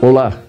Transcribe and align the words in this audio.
Olá, 0.00 0.40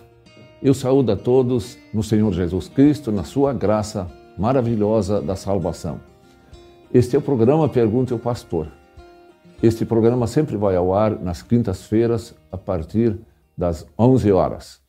eu 0.62 0.76
saúdo 0.76 1.12
a 1.12 1.16
todos 1.16 1.76
no 1.92 2.04
Senhor 2.04 2.32
Jesus 2.32 2.68
Cristo, 2.68 3.12
na 3.12 3.24
sua 3.24 3.52
graça 3.52 4.08
maravilhosa 4.38 5.20
da 5.24 5.36
salvação. 5.36 6.00
Este 6.94 7.16
é 7.16 7.20
o 7.20 7.22
programa 7.22 7.68
Pergunte 7.68 8.14
ao 8.14 8.20
Pastor. 8.20 8.68
Este 9.62 9.86
programa 9.86 10.28
sempre 10.28 10.56
vai 10.56 10.76
ao 10.76 10.94
ar 10.94 11.20
nas 11.20 11.42
quintas-feiras, 11.42 12.36
a 12.52 12.60
partir 12.60 13.18
das 13.58 13.88
11 13.98 14.32
horas. 14.32 14.82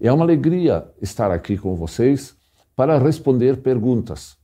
É 0.00 0.10
uma 0.10 0.24
alegria 0.24 0.90
estar 1.02 1.30
aqui 1.30 1.58
com 1.58 1.74
vocês 1.74 2.34
para 2.74 2.98
responder 2.98 3.58
perguntas. 3.58 4.38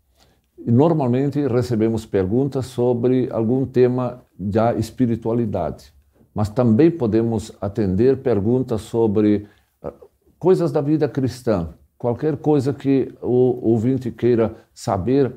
Normalmente 0.66 1.48
recebemos 1.48 2.04
perguntas 2.04 2.66
sobre 2.66 3.26
algum 3.32 3.64
tema 3.64 4.22
da 4.38 4.74
espiritualidade, 4.74 5.94
mas 6.34 6.50
também 6.50 6.90
podemos 6.90 7.52
atender 7.58 8.18
perguntas 8.18 8.82
sobre 8.82 9.48
coisas 10.42 10.72
da 10.72 10.80
vida 10.80 11.08
cristã, 11.08 11.68
qualquer 11.96 12.36
coisa 12.36 12.72
que 12.72 13.14
o 13.22 13.64
ouvinte 13.70 14.10
queira 14.10 14.56
saber 14.74 15.32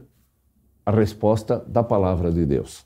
a 0.84 0.90
resposta 0.90 1.64
da 1.68 1.84
palavra 1.84 2.32
de 2.32 2.44
Deus. 2.44 2.84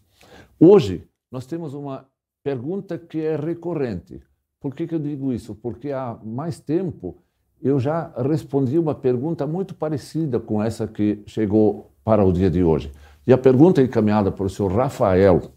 Hoje 0.59 1.07
nós 1.31 1.45
temos 1.45 1.73
uma 1.73 2.05
pergunta 2.43 2.97
que 2.97 3.21
é 3.21 3.37
recorrente. 3.37 4.21
Por 4.59 4.75
que, 4.75 4.85
que 4.85 4.95
eu 4.95 4.99
digo 4.99 5.31
isso? 5.31 5.55
Porque 5.55 5.93
há 5.93 6.19
mais 6.21 6.59
tempo 6.59 7.15
eu 7.61 7.79
já 7.79 8.11
respondi 8.17 8.77
uma 8.77 8.93
pergunta 8.93 9.47
muito 9.47 9.73
parecida 9.73 10.41
com 10.41 10.61
essa 10.61 10.89
que 10.89 11.23
chegou 11.25 11.89
para 12.03 12.25
o 12.25 12.33
dia 12.33 12.51
de 12.51 12.61
hoje. 12.61 12.91
E 13.25 13.31
a 13.31 13.37
pergunta 13.37 13.81
encaminhada 13.81 14.29
por 14.29 14.47
o 14.47 14.49
senhor 14.49 14.73
Rafael, 14.73 15.53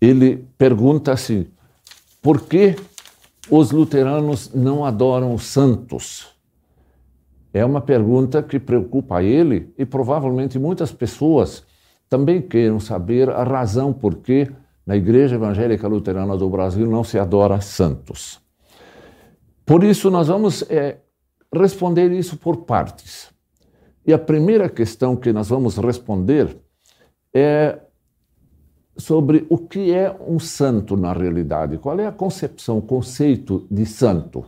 ele 0.00 0.48
pergunta 0.56 1.12
assim: 1.12 1.48
por 2.22 2.40
que 2.40 2.76
os 3.50 3.70
luteranos 3.70 4.52
não 4.54 4.84
adoram 4.84 5.34
os 5.34 5.44
santos? 5.44 6.28
É 7.52 7.64
uma 7.64 7.80
pergunta 7.80 8.42
que 8.42 8.58
preocupa 8.58 9.22
ele 9.22 9.72
e 9.76 9.84
provavelmente 9.84 10.58
muitas 10.58 10.90
pessoas 10.90 11.64
também 12.08 12.40
queiram 12.40 12.80
saber 12.80 13.28
a 13.28 13.42
razão 13.42 13.92
por 13.92 14.16
que 14.16 14.50
na 14.86 14.96
Igreja 14.96 15.36
Evangélica 15.36 15.86
Luterana 15.86 16.36
do 16.36 16.48
Brasil 16.48 16.86
não 16.86 17.04
se 17.04 17.18
adora 17.18 17.60
santos. 17.60 18.40
Por 19.64 19.84
isso, 19.84 20.10
nós 20.10 20.28
vamos 20.28 20.62
é, 20.70 20.98
responder 21.54 22.10
isso 22.12 22.36
por 22.36 22.64
partes. 22.64 23.30
E 24.06 24.12
a 24.12 24.18
primeira 24.18 24.68
questão 24.68 25.14
que 25.14 25.32
nós 25.32 25.48
vamos 25.48 25.76
responder 25.76 26.56
é 27.32 27.78
sobre 28.96 29.46
o 29.48 29.58
que 29.58 29.92
é 29.92 30.14
um 30.26 30.38
santo 30.38 30.96
na 30.96 31.12
realidade. 31.12 31.78
Qual 31.78 31.98
é 31.98 32.06
a 32.06 32.12
concepção, 32.12 32.78
o 32.78 32.82
conceito 32.82 33.66
de 33.70 33.86
santo? 33.86 34.44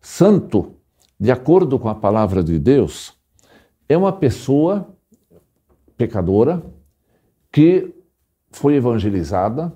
Santo, 0.00 0.76
de 1.18 1.30
acordo 1.30 1.78
com 1.78 1.88
a 1.88 1.94
palavra 1.94 2.42
de 2.44 2.58
Deus, 2.58 3.14
é 3.88 3.96
uma 3.96 4.12
pessoa 4.12 4.88
pecadora 5.96 6.62
que 7.50 7.92
foi 8.52 8.74
evangelizada, 8.74 9.72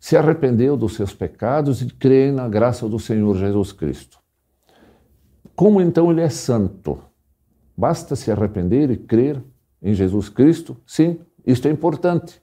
se 0.00 0.16
arrependeu 0.16 0.76
dos 0.76 0.94
seus 0.94 1.14
pecados 1.14 1.80
e 1.80 1.86
crê 1.86 2.32
na 2.32 2.48
graça 2.48 2.88
do 2.88 2.98
Senhor 2.98 3.36
Jesus 3.36 3.70
Cristo. 3.70 4.18
Como 5.54 5.80
então 5.80 6.10
ele 6.10 6.22
é 6.22 6.28
santo? 6.28 6.98
Basta 7.76 8.16
se 8.16 8.32
arrepender 8.32 8.90
e 8.90 8.96
crer 8.96 9.40
em 9.80 9.94
Jesus 9.94 10.28
Cristo? 10.28 10.76
Sim, 10.84 11.20
isto 11.46 11.68
é 11.68 11.70
importante. 11.70 12.41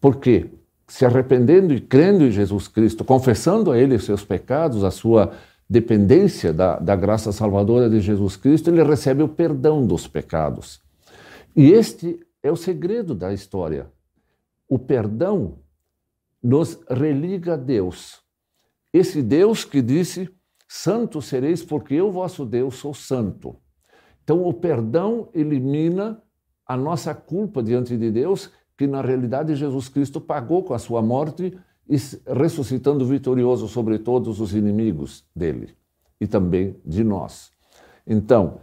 Porque 0.00 0.50
se 0.86 1.04
arrependendo 1.04 1.74
e 1.74 1.80
crendo 1.80 2.24
em 2.24 2.30
Jesus 2.30 2.66
Cristo, 2.66 3.04
confessando 3.04 3.70
a 3.70 3.78
Ele 3.78 3.94
os 3.94 4.04
seus 4.04 4.24
pecados, 4.24 4.84
a 4.84 4.90
sua 4.90 5.32
dependência 5.68 6.52
da, 6.52 6.78
da 6.78 6.96
graça 6.96 7.30
salvadora 7.30 7.90
de 7.90 8.00
Jesus 8.00 8.36
Cristo, 8.36 8.70
ele 8.70 8.82
recebe 8.82 9.22
o 9.22 9.28
perdão 9.28 9.86
dos 9.86 10.08
pecados. 10.08 10.80
E 11.54 11.70
este 11.72 12.18
é 12.42 12.50
o 12.50 12.56
segredo 12.56 13.14
da 13.14 13.32
história. 13.32 13.90
O 14.68 14.78
perdão 14.78 15.58
nos 16.42 16.78
religa 16.88 17.54
a 17.54 17.56
Deus. 17.56 18.20
Esse 18.92 19.22
Deus 19.22 19.64
que 19.64 19.82
disse: 19.82 20.30
Santo 20.66 21.20
sereis, 21.20 21.62
porque 21.62 21.94
eu, 21.94 22.10
vosso 22.10 22.46
Deus, 22.46 22.76
sou 22.76 22.94
santo. 22.94 23.56
Então, 24.24 24.44
o 24.44 24.52
perdão 24.52 25.28
elimina 25.34 26.22
a 26.66 26.76
nossa 26.76 27.14
culpa 27.14 27.62
diante 27.62 27.96
de 27.96 28.10
Deus 28.10 28.50
que 28.78 28.86
na 28.86 29.02
realidade 29.02 29.56
Jesus 29.56 29.88
Cristo 29.88 30.20
pagou 30.20 30.62
com 30.62 30.72
a 30.72 30.78
sua 30.78 31.02
morte 31.02 31.52
e 31.90 31.96
ressuscitando 32.32 33.04
vitorioso 33.04 33.66
sobre 33.66 33.98
todos 33.98 34.40
os 34.40 34.54
inimigos 34.54 35.24
dele 35.34 35.74
e 36.20 36.28
também 36.28 36.76
de 36.86 37.02
nós. 37.02 37.50
Então, 38.06 38.60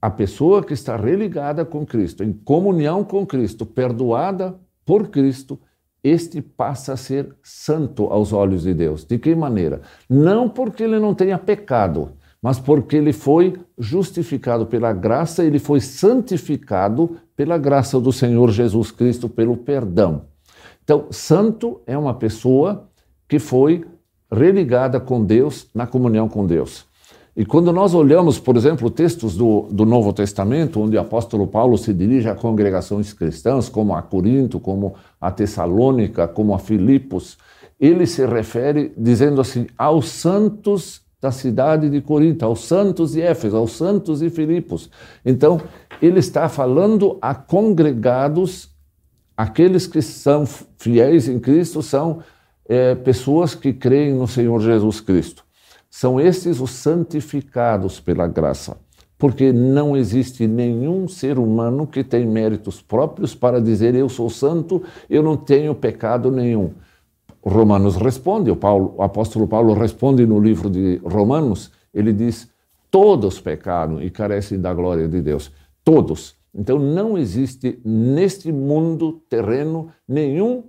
a 0.00 0.08
pessoa 0.08 0.62
que 0.62 0.72
está 0.72 0.96
religada 0.96 1.64
com 1.64 1.84
Cristo, 1.84 2.22
em 2.22 2.32
comunhão 2.32 3.02
com 3.02 3.26
Cristo, 3.26 3.66
perdoada 3.66 4.56
por 4.86 5.08
Cristo, 5.08 5.58
este 6.02 6.40
passa 6.40 6.92
a 6.92 6.96
ser 6.96 7.34
santo 7.42 8.06
aos 8.06 8.32
olhos 8.32 8.62
de 8.62 8.72
Deus. 8.72 9.04
De 9.04 9.18
que 9.18 9.34
maneira? 9.34 9.82
Não 10.08 10.48
porque 10.48 10.84
ele 10.84 10.98
não 10.98 11.14
tenha 11.14 11.36
pecado, 11.36 12.12
mas 12.42 12.58
porque 12.58 12.96
ele 12.96 13.12
foi 13.12 13.54
justificado 13.78 14.66
pela 14.66 14.92
graça, 14.92 15.44
ele 15.44 15.58
foi 15.58 15.80
santificado 15.80 17.18
pela 17.36 17.58
graça 17.58 18.00
do 18.00 18.12
Senhor 18.12 18.50
Jesus 18.50 18.90
Cristo, 18.90 19.28
pelo 19.28 19.56
perdão. 19.56 20.22
Então, 20.82 21.06
santo 21.10 21.80
é 21.86 21.96
uma 21.96 22.14
pessoa 22.14 22.88
que 23.28 23.38
foi 23.38 23.84
religada 24.32 24.98
com 24.98 25.24
Deus, 25.24 25.68
na 25.74 25.86
comunhão 25.86 26.28
com 26.28 26.46
Deus. 26.46 26.88
E 27.36 27.44
quando 27.44 27.72
nós 27.72 27.94
olhamos, 27.94 28.38
por 28.38 28.56
exemplo, 28.56 28.90
textos 28.90 29.36
do, 29.36 29.68
do 29.70 29.86
Novo 29.86 30.12
Testamento, 30.12 30.80
onde 30.80 30.96
o 30.96 31.00
apóstolo 31.00 31.46
Paulo 31.46 31.78
se 31.78 31.94
dirige 31.94 32.28
a 32.28 32.34
congregações 32.34 33.12
cristãs, 33.12 33.68
como 33.68 33.94
a 33.94 34.02
Corinto, 34.02 34.58
como 34.58 34.94
a 35.20 35.30
Tessalônica, 35.30 36.26
como 36.26 36.54
a 36.54 36.58
Filipos, 36.58 37.38
ele 37.78 38.06
se 38.06 38.26
refere 38.26 38.92
dizendo 38.96 39.40
assim: 39.40 39.66
aos 39.78 40.08
santos 40.08 41.02
da 41.20 41.30
cidade 41.30 41.90
de 41.90 42.00
Corinto, 42.00 42.44
aos 42.44 42.60
santos 42.64 43.12
de 43.12 43.20
Éfeso, 43.20 43.56
aos 43.56 43.72
santos 43.72 44.20
de 44.20 44.30
Filipos. 44.30 44.90
Então, 45.24 45.60
ele 46.00 46.18
está 46.18 46.48
falando 46.48 47.18
a 47.20 47.34
congregados, 47.34 48.70
aqueles 49.36 49.86
que 49.86 50.00
são 50.00 50.46
fiéis 50.78 51.28
em 51.28 51.38
Cristo, 51.38 51.82
são 51.82 52.20
é, 52.66 52.94
pessoas 52.94 53.54
que 53.54 53.72
creem 53.72 54.14
no 54.14 54.26
Senhor 54.26 54.60
Jesus 54.60 55.00
Cristo. 55.00 55.44
São 55.90 56.20
estes 56.20 56.60
os 56.60 56.70
santificados 56.70 58.00
pela 58.00 58.26
graça, 58.26 58.78
porque 59.18 59.52
não 59.52 59.96
existe 59.96 60.46
nenhum 60.46 61.06
ser 61.06 61.38
humano 61.38 61.86
que 61.86 62.02
tem 62.02 62.24
méritos 62.24 62.80
próprios 62.80 63.34
para 63.34 63.60
dizer 63.60 63.94
eu 63.94 64.08
sou 64.08 64.30
santo, 64.30 64.82
eu 65.10 65.22
não 65.22 65.36
tenho 65.36 65.74
pecado 65.74 66.30
nenhum. 66.30 66.72
Romanos 67.42 67.96
responde, 67.96 68.50
o, 68.50 68.56
Paulo, 68.56 68.94
o 68.98 69.02
apóstolo 69.02 69.48
Paulo 69.48 69.72
responde 69.74 70.26
no 70.26 70.38
livro 70.38 70.68
de 70.68 71.00
Romanos, 71.04 71.70
ele 71.92 72.12
diz: 72.12 72.50
todos 72.90 73.40
pecaram 73.40 74.02
e 74.02 74.10
carecem 74.10 74.60
da 74.60 74.74
glória 74.74 75.08
de 75.08 75.22
Deus. 75.22 75.52
Todos. 75.82 76.36
Então 76.54 76.78
não 76.78 77.16
existe 77.16 77.80
neste 77.84 78.50
mundo 78.52 79.22
terreno 79.28 79.90
nenhum 80.06 80.64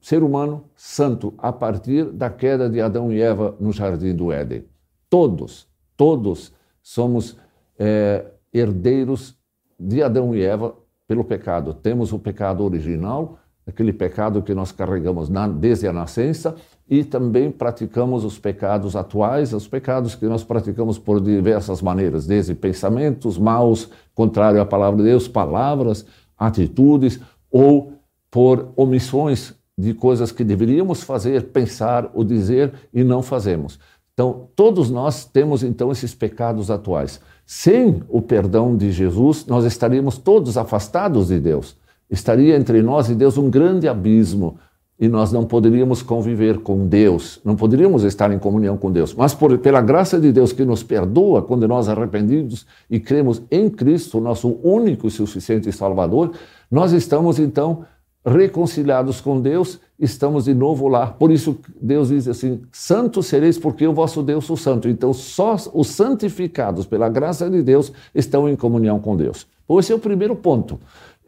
ser 0.00 0.22
humano 0.22 0.64
santo 0.74 1.32
a 1.38 1.52
partir 1.52 2.04
da 2.04 2.28
queda 2.28 2.68
de 2.68 2.80
Adão 2.80 3.12
e 3.12 3.20
Eva 3.20 3.56
no 3.58 3.72
jardim 3.72 4.14
do 4.14 4.30
Éden. 4.30 4.64
Todos, 5.08 5.68
todos 5.96 6.52
somos 6.82 7.36
é, 7.78 8.26
herdeiros 8.52 9.38
de 9.78 10.02
Adão 10.02 10.34
e 10.34 10.42
Eva 10.42 10.74
pelo 11.06 11.24
pecado. 11.24 11.72
Temos 11.72 12.12
o 12.12 12.18
pecado 12.18 12.64
original, 12.64 13.38
aquele 13.66 13.92
pecado 13.92 14.42
que 14.42 14.54
nós 14.54 14.72
carregamos 14.72 15.28
na, 15.28 15.46
desde 15.46 15.86
a 15.86 15.92
nascença, 15.92 16.54
e 16.88 17.04
também 17.04 17.50
praticamos 17.50 18.24
os 18.24 18.38
pecados 18.38 18.96
atuais, 18.96 19.52
os 19.52 19.68
pecados 19.68 20.14
que 20.14 20.26
nós 20.26 20.42
praticamos 20.42 20.98
por 20.98 21.20
diversas 21.20 21.80
maneiras, 21.80 22.26
desde 22.26 22.54
pensamentos 22.54 23.38
maus, 23.38 23.88
contrário 24.14 24.60
à 24.60 24.66
palavra 24.66 24.98
de 24.98 25.04
Deus, 25.08 25.28
palavras, 25.28 26.04
atitudes, 26.36 27.20
ou 27.50 27.94
por 28.30 28.72
omissões 28.76 29.54
de 29.78 29.94
coisas 29.94 30.32
que 30.32 30.44
deveríamos 30.44 31.02
fazer, 31.02 31.44
pensar 31.44 32.10
ou 32.14 32.24
dizer 32.24 32.72
e 32.92 33.04
não 33.04 33.22
fazemos. 33.22 33.78
Então, 34.12 34.48
todos 34.54 34.90
nós 34.90 35.24
temos 35.24 35.62
então 35.62 35.90
esses 35.90 36.14
pecados 36.14 36.70
atuais. 36.70 37.20
Sem 37.46 38.02
o 38.08 38.20
perdão 38.20 38.76
de 38.76 38.92
Jesus, 38.92 39.46
nós 39.46 39.64
estaríamos 39.64 40.18
todos 40.18 40.58
afastados 40.58 41.28
de 41.28 41.40
Deus 41.40 41.76
estaria 42.12 42.54
entre 42.56 42.82
nós 42.82 43.08
e 43.08 43.14
Deus 43.14 43.38
um 43.38 43.50
grande 43.50 43.88
abismo 43.88 44.58
e 45.00 45.08
nós 45.08 45.32
não 45.32 45.44
poderíamos 45.44 46.00
conviver 46.00 46.58
com 46.58 46.86
Deus, 46.86 47.40
não 47.44 47.56
poderíamos 47.56 48.04
estar 48.04 48.30
em 48.30 48.38
comunhão 48.38 48.76
com 48.76 48.92
Deus. 48.92 49.12
Mas 49.14 49.34
por, 49.34 49.58
pela 49.58 49.80
graça 49.80 50.20
de 50.20 50.30
Deus 50.30 50.52
que 50.52 50.64
nos 50.64 50.84
perdoa 50.84 51.42
quando 51.42 51.66
nós 51.66 51.88
arrependidos 51.88 52.66
e 52.88 53.00
cremos 53.00 53.42
em 53.50 53.68
Cristo, 53.68 54.20
nosso 54.20 54.60
único 54.62 55.08
e 55.08 55.10
suficiente 55.10 55.72
Salvador, 55.72 56.32
nós 56.70 56.92
estamos 56.92 57.40
então 57.40 57.84
reconciliados 58.24 59.20
com 59.20 59.40
Deus, 59.40 59.80
estamos 59.98 60.44
de 60.44 60.54
novo 60.54 60.86
lá. 60.86 61.08
Por 61.08 61.32
isso 61.32 61.58
Deus 61.80 62.10
diz 62.10 62.28
assim: 62.28 62.62
Santos 62.70 63.26
sereis, 63.26 63.58
porque 63.58 63.84
o 63.86 63.92
vosso 63.92 64.22
Deus 64.22 64.48
é 64.48 64.56
santo. 64.56 64.88
Então, 64.88 65.12
só 65.12 65.56
os 65.74 65.88
santificados 65.88 66.86
pela 66.86 67.08
graça 67.08 67.50
de 67.50 67.60
Deus 67.62 67.92
estão 68.14 68.48
em 68.48 68.54
comunhão 68.54 69.00
com 69.00 69.16
Deus. 69.16 69.48
Esse 69.78 69.90
é 69.90 69.94
o 69.96 69.98
primeiro 69.98 70.36
ponto. 70.36 70.78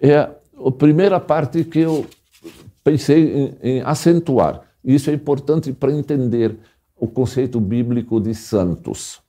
É 0.00 0.28
a 0.56 0.70
primeira 0.70 1.18
parte 1.20 1.64
que 1.64 1.80
eu 1.80 2.06
pensei 2.82 3.54
em, 3.62 3.76
em 3.76 3.80
acentuar. 3.82 4.62
Isso 4.84 5.10
é 5.10 5.14
importante 5.14 5.72
para 5.72 5.92
entender 5.92 6.58
o 6.96 7.06
conceito 7.06 7.58
bíblico 7.60 8.20
de 8.20 8.34
santos. 8.34 9.20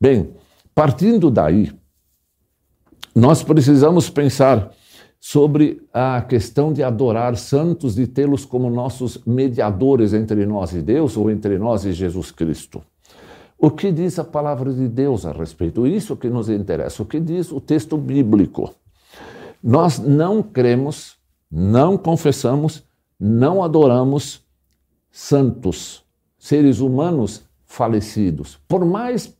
Bem, 0.00 0.32
partindo 0.74 1.30
daí, 1.30 1.72
nós 3.14 3.42
precisamos 3.42 4.10
pensar 4.10 4.72
sobre 5.20 5.82
a 5.92 6.22
questão 6.22 6.72
de 6.72 6.82
adorar 6.82 7.36
santos, 7.36 7.96
de 7.96 8.06
tê-los 8.06 8.44
como 8.44 8.70
nossos 8.70 9.18
mediadores 9.26 10.14
entre 10.14 10.46
nós 10.46 10.72
e 10.72 10.80
Deus 10.80 11.16
ou 11.16 11.30
entre 11.30 11.58
nós 11.58 11.84
e 11.84 11.92
Jesus 11.92 12.30
Cristo. 12.30 12.80
O 13.58 13.72
que 13.72 13.90
diz 13.90 14.18
a 14.20 14.24
palavra 14.24 14.72
de 14.72 14.86
Deus 14.86 15.26
a 15.26 15.32
respeito? 15.32 15.84
Isso 15.84 16.16
que 16.16 16.30
nos 16.30 16.48
interessa. 16.48 17.02
O 17.02 17.06
que 17.06 17.18
diz 17.18 17.50
o 17.50 17.60
texto 17.60 17.96
bíblico? 17.96 18.72
Nós 19.62 19.98
não 19.98 20.42
cremos, 20.42 21.16
não 21.50 21.96
confessamos, 21.96 22.84
não 23.18 23.62
adoramos 23.62 24.42
santos, 25.10 26.04
seres 26.38 26.80
humanos 26.80 27.42
falecidos. 27.64 28.58
Por 28.68 28.84
mais 28.84 29.36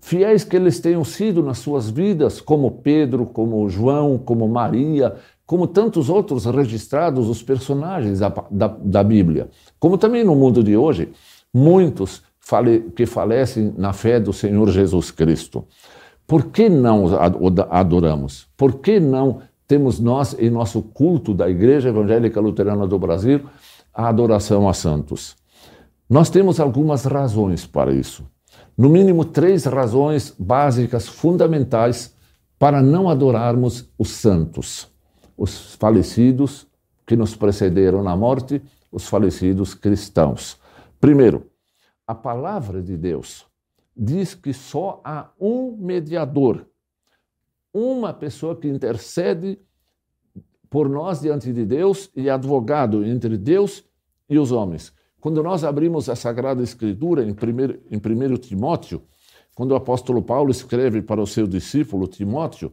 fiéis 0.00 0.44
que 0.44 0.56
eles 0.56 0.80
tenham 0.80 1.04
sido 1.04 1.42
nas 1.42 1.58
suas 1.58 1.90
vidas, 1.90 2.40
como 2.40 2.70
Pedro, 2.70 3.26
como 3.26 3.68
João, 3.68 4.16
como 4.18 4.48
Maria, 4.48 5.16
como 5.46 5.66
tantos 5.66 6.08
outros 6.08 6.44
registrados, 6.44 7.28
os 7.28 7.42
personagens 7.42 8.20
da, 8.20 8.32
da, 8.50 8.68
da 8.68 9.02
Bíblia. 9.02 9.50
Como 9.78 9.98
também 9.98 10.24
no 10.24 10.36
mundo 10.36 10.62
de 10.62 10.76
hoje, 10.76 11.10
muitos 11.52 12.22
fale, 12.38 12.90
que 12.94 13.04
falecem 13.04 13.74
na 13.76 13.92
fé 13.92 14.20
do 14.20 14.32
Senhor 14.32 14.68
Jesus 14.70 15.10
Cristo. 15.10 15.64
Por 16.30 16.44
que 16.52 16.68
não 16.68 17.06
adoramos? 17.70 18.46
Por 18.56 18.74
que 18.74 19.00
não 19.00 19.42
temos 19.66 19.98
nós, 19.98 20.32
em 20.38 20.48
nosso 20.48 20.80
culto 20.80 21.34
da 21.34 21.50
Igreja 21.50 21.88
Evangélica 21.88 22.40
Luterana 22.40 22.86
do 22.86 23.00
Brasil, 23.00 23.40
a 23.92 24.06
adoração 24.06 24.68
a 24.68 24.72
santos? 24.72 25.34
Nós 26.08 26.30
temos 26.30 26.60
algumas 26.60 27.04
razões 27.04 27.66
para 27.66 27.92
isso 27.92 28.24
no 28.78 28.88
mínimo 28.88 29.24
três 29.24 29.64
razões 29.64 30.32
básicas, 30.38 31.08
fundamentais, 31.08 32.14
para 32.60 32.80
não 32.80 33.08
adorarmos 33.08 33.90
os 33.98 34.10
santos, 34.10 34.88
os 35.36 35.74
falecidos 35.74 36.64
que 37.04 37.16
nos 37.16 37.34
precederam 37.34 38.04
na 38.04 38.16
morte, 38.16 38.62
os 38.92 39.08
falecidos 39.08 39.74
cristãos. 39.74 40.56
Primeiro, 41.00 41.50
a 42.06 42.14
palavra 42.14 42.80
de 42.80 42.96
Deus 42.96 43.49
diz 43.96 44.34
que 44.34 44.52
só 44.52 45.00
há 45.04 45.30
um 45.38 45.76
mediador, 45.76 46.66
uma 47.72 48.12
pessoa 48.12 48.56
que 48.56 48.68
intercede 48.68 49.58
por 50.68 50.88
nós 50.88 51.20
diante 51.20 51.52
de 51.52 51.64
Deus 51.64 52.10
e 52.14 52.30
advogado 52.30 53.04
entre 53.04 53.36
Deus 53.36 53.84
e 54.28 54.38
os 54.38 54.52
homens. 54.52 54.92
Quando 55.20 55.42
nós 55.42 55.64
abrimos 55.64 56.08
a 56.08 56.16
Sagrada 56.16 56.62
Escritura 56.62 57.22
em 57.22 57.32
1 57.32 57.34
em 57.90 57.98
primeiro 57.98 58.38
Timóteo, 58.38 59.02
quando 59.54 59.72
o 59.72 59.76
apóstolo 59.76 60.22
Paulo 60.22 60.50
escreve 60.50 61.02
para 61.02 61.20
o 61.20 61.26
seu 61.26 61.46
discípulo 61.46 62.06
Timóteo, 62.06 62.72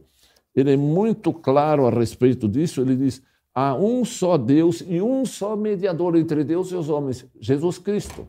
ele 0.54 0.72
é 0.72 0.76
muito 0.76 1.32
claro 1.32 1.86
a 1.86 1.90
respeito 1.90 2.48
disso. 2.48 2.80
Ele 2.80 2.96
diz: 2.96 3.22
há 3.54 3.74
um 3.74 4.04
só 4.04 4.38
Deus 4.38 4.82
e 4.86 5.00
um 5.02 5.26
só 5.26 5.54
mediador 5.56 6.16
entre 6.16 6.42
Deus 6.42 6.70
e 6.70 6.76
os 6.76 6.88
homens, 6.88 7.26
Jesus 7.38 7.78
Cristo. 7.78 8.26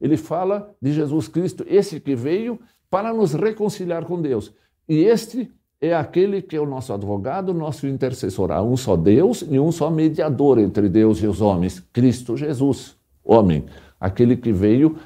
Ele 0.00 0.16
fala 0.16 0.74
de 0.80 0.92
Jesus 0.92 1.28
Cristo, 1.28 1.64
esse 1.68 2.00
que 2.00 2.14
veio 2.14 2.58
para 2.88 3.12
nos 3.12 3.34
reconciliar 3.34 4.04
com 4.04 4.20
Deus. 4.20 4.52
E 4.88 5.04
este 5.04 5.50
é 5.80 5.94
aquele 5.94 6.42
que 6.42 6.56
é 6.56 6.60
o 6.60 6.66
nosso 6.66 6.92
advogado, 6.92 7.54
nosso 7.54 7.86
intercessor. 7.86 8.50
Há 8.50 8.62
um 8.62 8.76
só 8.76 8.96
Deus 8.96 9.44
e 9.48 9.58
um 9.58 9.70
só 9.70 9.90
mediador 9.90 10.58
entre 10.58 10.88
Deus 10.88 11.22
e 11.22 11.26
os 11.26 11.40
homens, 11.40 11.80
Cristo 11.92 12.36
Jesus 12.36 12.98
homem, 13.24 13.64
aquele 14.00 14.36
que 14.36 14.52
veio 14.52 14.96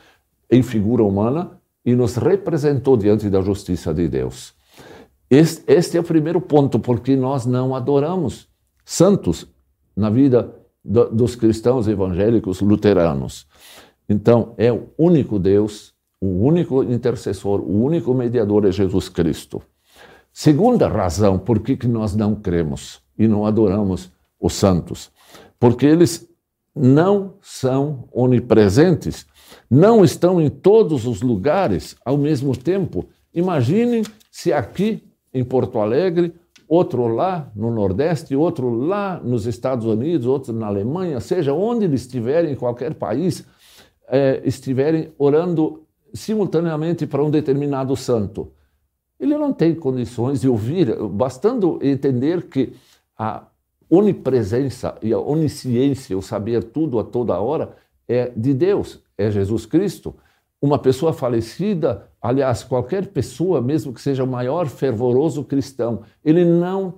em 0.51 0.63
figura 0.63 1.03
humana 1.03 1.61
e 1.85 1.95
nos 1.95 2.17
representou 2.17 2.97
diante 2.97 3.29
da 3.29 3.41
justiça 3.41 3.93
de 3.93 4.09
Deus. 4.09 4.55
Este, 5.29 5.97
é 5.97 6.01
o 6.01 6.05
primeiro 6.05 6.41
ponto, 6.41 6.79
porque 6.79 7.17
nós 7.17 7.45
não 7.45 7.75
adoramos 7.75 8.49
santos 8.85 9.47
na 9.97 10.09
vida 10.09 10.55
do, 10.85 11.11
dos 11.11 11.35
cristãos 11.35 11.89
evangélicos 11.89 12.61
luteranos. 12.61 13.47
Então, 14.09 14.55
é 14.57 14.73
o 14.73 14.89
único 14.99 15.39
Deus, 15.39 15.95
o 16.21 16.27
único 16.27 16.83
intercessor, 16.83 17.61
o 17.61 17.83
único 17.83 18.13
mediador 18.15 18.67
é 18.67 18.73
Jesus 18.73 19.09
Cristo. 19.09 19.63
Segunda 20.33 20.89
razão 20.89 21.39
por 21.39 21.61
que 21.61 21.87
nós 21.87 22.15
não 22.15 22.35
cremos 22.35 23.01
e 23.19 23.29
não 23.29 23.47
adoramos 23.47 24.11
os 24.41 24.53
santos, 24.55 25.11
porque 25.59 25.87
eles 25.87 26.29
não 26.75 27.35
são 27.41 28.09
onipresentes, 28.13 29.27
não 29.71 30.05
estão 30.05 30.41
em 30.41 30.51
todos 30.51 31.07
os 31.07 31.23
lugares 31.23 31.97
ao 32.05 32.19
mesmo 32.19 32.57
tempo. 32.57 33.07
Imaginem 33.33 34.03
se 34.31 34.53
aqui 34.53 35.05
em 35.33 35.45
Porto 35.45 35.79
Alegre, 35.79 36.35
outro 36.69 37.07
lá 37.07 37.51
no 37.55 37.71
Nordeste, 37.71 38.35
outro 38.35 38.71
lá 38.71 39.21
nos 39.23 39.47
Estados 39.47 39.87
Unidos, 39.87 40.27
outro 40.27 40.53
na 40.53 40.67
Alemanha, 40.67 41.21
seja 41.21 41.53
onde 41.53 41.85
eles 41.85 42.03
estiverem, 42.03 42.53
em 42.53 42.57
qualquer 42.57 42.95
país, 42.95 43.45
é, 44.09 44.43
estiverem 44.45 45.13
orando 45.19 45.85
simultaneamente 46.13 47.07
para 47.07 47.23
um 47.25 47.31
determinado 47.31 47.97
santo. 47.97 48.53
Ele 49.19 49.37
não 49.37 49.53
tem 49.53 49.75
condições 49.75 50.41
de 50.41 50.49
ouvir, 50.49 50.95
bastando 51.09 51.79
entender 51.83 52.49
que 52.49 52.73
a 53.17 53.47
onipresença 53.89 54.97
e 55.03 55.13
a 55.13 55.19
onisciência, 55.19 56.17
o 56.17 56.23
saber 56.23 56.65
tudo 56.65 56.99
a 56.99 57.05
toda 57.05 57.39
hora, 57.41 57.77
é 58.09 58.31
de 58.37 58.53
Deus, 58.53 59.03
é 59.17 59.31
Jesus 59.31 59.67
Cristo. 59.67 60.15
Uma 60.61 60.79
pessoa 60.79 61.13
falecida, 61.13 62.09
aliás, 62.21 62.65
qualquer 62.65 63.09
pessoa, 63.09 63.61
mesmo 63.61 63.93
que 63.93 64.01
seja 64.01 64.25
o 64.25 64.27
maior 64.27 64.67
fervoroso 64.67 65.45
cristão, 65.45 66.03
ele 66.25 66.45
não 66.45 66.95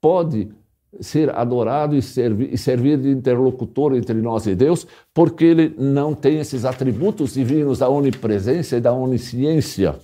pode 0.00 0.52
ser 1.00 1.34
adorado 1.34 1.96
e 1.96 2.02
servir, 2.02 2.52
e 2.52 2.58
servir 2.58 2.98
de 2.98 3.08
interlocutor 3.08 3.94
entre 3.94 4.20
nós 4.20 4.46
e 4.46 4.54
Deus, 4.54 4.86
porque 5.14 5.44
ele 5.44 5.74
não 5.78 6.14
tem 6.14 6.38
esses 6.38 6.64
atributos 6.64 7.34
divinos 7.34 7.78
da 7.78 7.88
onipresença 7.88 8.76
e 8.76 8.80
da 8.80 8.92
onisciência. 8.92 9.96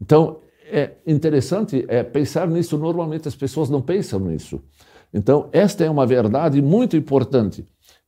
Então, 0.00 0.38
é 0.70 0.92
interessante 1.06 1.84
é, 1.88 2.02
pensar 2.02 2.48
nisso. 2.48 2.78
Normalmente 2.78 3.28
as 3.28 3.36
pessoas 3.36 3.68
não 3.68 3.80
pensam 3.80 4.20
nisso. 4.20 4.60
Então, 5.12 5.48
esta 5.52 5.84
é 5.84 5.90
uma 5.90 6.06
verdade 6.06 6.62
muito 6.62 6.96
importante. 6.96 7.64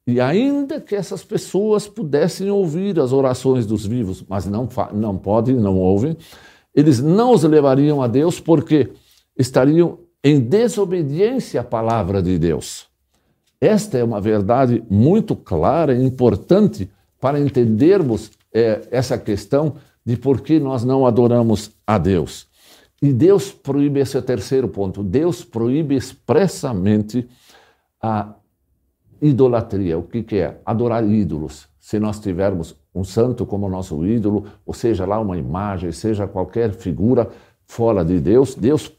E 0.07 0.21
ainda 0.21 0.81
que 0.81 0.95
essas 0.95 1.25
pessoas 1.25 1.87
pudessem 1.89 2.51
ouvir 2.51 2.99
as 3.01 3.13
orações 3.13 3.67
dos 3.67 3.87
vivos, 3.87 4.25
mas 4.29 4.47
não, 4.47 4.69
não 4.93 5.17
podem, 5.17 5.57
não 5.57 5.79
ouvem, 5.79 6.17
eles 6.75 7.01
não 7.01 7.33
os 7.33 7.43
levariam 7.45 8.03
a 8.03 8.07
Deus 8.07 8.41
porque 8.41 8.91
estariam 9.39 9.99
em 10.25 10.41
desobediência 10.41 11.61
à 11.61 11.65
palavra 11.65 12.23
de 12.23 12.39
Deus. 12.39 12.87
Esta 13.61 13.99
é 13.99 14.05
uma 14.05 14.23
verdade 14.23 14.83
muito 14.89 15.37
clara 15.37 15.95
e 15.95 16.03
importante 16.03 16.91
para 17.21 17.39
entendermos 17.39 18.33
é, 18.53 18.89
essa 18.91 19.19
questão 19.19 19.77
de 20.05 20.17
por 20.17 20.41
que 20.41 20.59
nós 20.59 20.83
não 20.83 21.07
adoramos 21.07 21.71
a 21.87 21.99
Deus. 21.99 22.47
E 23.03 23.13
Deus 23.13 23.53
proíbe 23.53 24.01
esse 24.01 24.21
terceiro 24.23 24.69
ponto. 24.69 25.03
Deus 25.03 25.45
proíbe 25.45 25.95
expressamente 25.95 27.29
a 28.01 28.35
idolatria. 29.21 29.99
O 29.99 30.03
que, 30.05 30.23
que 30.23 30.37
é? 30.37 30.59
Adorar 30.65 31.07
ídolos. 31.07 31.69
Se 31.79 31.99
nós 31.99 32.19
tivermos 32.19 32.75
um 32.95 33.05
santo 33.05 33.45
como 33.45 33.69
nosso 33.69 34.07
ídolo, 34.07 34.47
ou 34.65 34.73
seja 34.73 35.05
lá 35.05 35.21
uma 35.21 35.37
imagem, 35.37 35.93
seja 35.93 36.27
qualquer 36.27 36.73
figura 36.73 37.29
fora 37.67 38.05
de 38.05 38.21
Deus, 38.21 38.55
Deus 38.55 38.91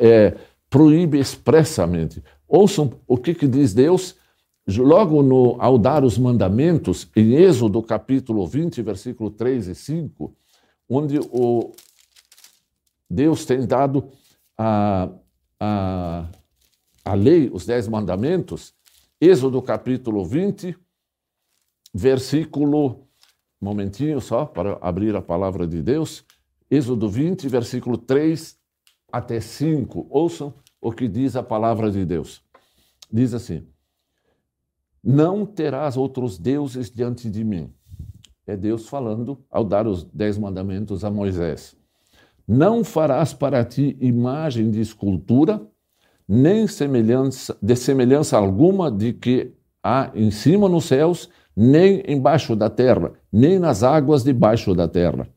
é, 0.00 0.34
proíbe 0.72 1.18
expressamente. 1.18 2.24
Ouçam 2.48 2.98
o 3.06 3.18
que, 3.18 3.34
que 3.34 3.46
diz 3.46 3.74
Deus 3.74 4.16
logo 4.66 5.22
no, 5.22 5.60
ao 5.60 5.76
dar 5.76 6.02
os 6.02 6.16
mandamentos, 6.16 7.10
em 7.14 7.34
Êxodo 7.34 7.82
capítulo 7.82 8.46
20, 8.46 8.80
versículo 8.80 9.30
3 9.30 9.68
e 9.68 9.74
5, 9.74 10.34
onde 10.88 11.18
o, 11.30 11.72
Deus 13.08 13.44
tem 13.44 13.66
dado 13.66 14.08
a, 14.56 15.10
a, 15.60 16.26
a 17.04 17.14
lei, 17.14 17.50
os 17.52 17.66
dez 17.66 17.86
mandamentos, 17.86 18.72
Êxodo 19.20 19.60
capítulo 19.60 20.24
20, 20.24 20.74
versículo, 21.92 23.06
um 23.60 23.66
momentinho 23.66 24.22
só 24.22 24.46
para 24.46 24.78
abrir 24.80 25.14
a 25.14 25.20
palavra 25.20 25.66
de 25.66 25.82
Deus, 25.82 26.24
Êxodo 26.70 27.10
20, 27.10 27.46
versículo 27.46 27.98
3 27.98 28.56
até 29.12 29.38
5. 29.38 30.06
Ouçam 30.08 30.61
o 30.82 30.90
que 30.90 31.06
diz 31.06 31.36
a 31.36 31.42
palavra 31.44 31.90
de 31.90 32.04
Deus. 32.04 32.42
Diz 33.10 33.32
assim: 33.32 33.64
Não 35.02 35.46
terás 35.46 35.96
outros 35.96 36.36
deuses 36.36 36.90
diante 36.90 37.30
de 37.30 37.44
mim. 37.44 37.72
É 38.44 38.56
Deus 38.56 38.88
falando 38.88 39.38
ao 39.48 39.64
dar 39.64 39.86
os 39.86 40.02
dez 40.02 40.36
mandamentos 40.36 41.04
a 41.04 41.10
Moisés. 41.10 41.76
Não 42.46 42.82
farás 42.82 43.32
para 43.32 43.64
ti 43.64 43.96
imagem 44.00 44.68
de 44.68 44.80
escultura, 44.80 45.64
nem 46.26 46.66
semelhança, 46.66 47.56
de 47.62 47.76
semelhança 47.76 48.36
alguma 48.36 48.90
de 48.90 49.12
que 49.12 49.54
há 49.80 50.10
em 50.12 50.32
cima 50.32 50.68
nos 50.68 50.86
céus, 50.86 51.28
nem 51.54 52.02
embaixo 52.08 52.56
da 52.56 52.68
terra, 52.68 53.12
nem 53.32 53.60
nas 53.60 53.84
águas 53.84 54.24
debaixo 54.24 54.74
da 54.74 54.88
terra. 54.88 55.28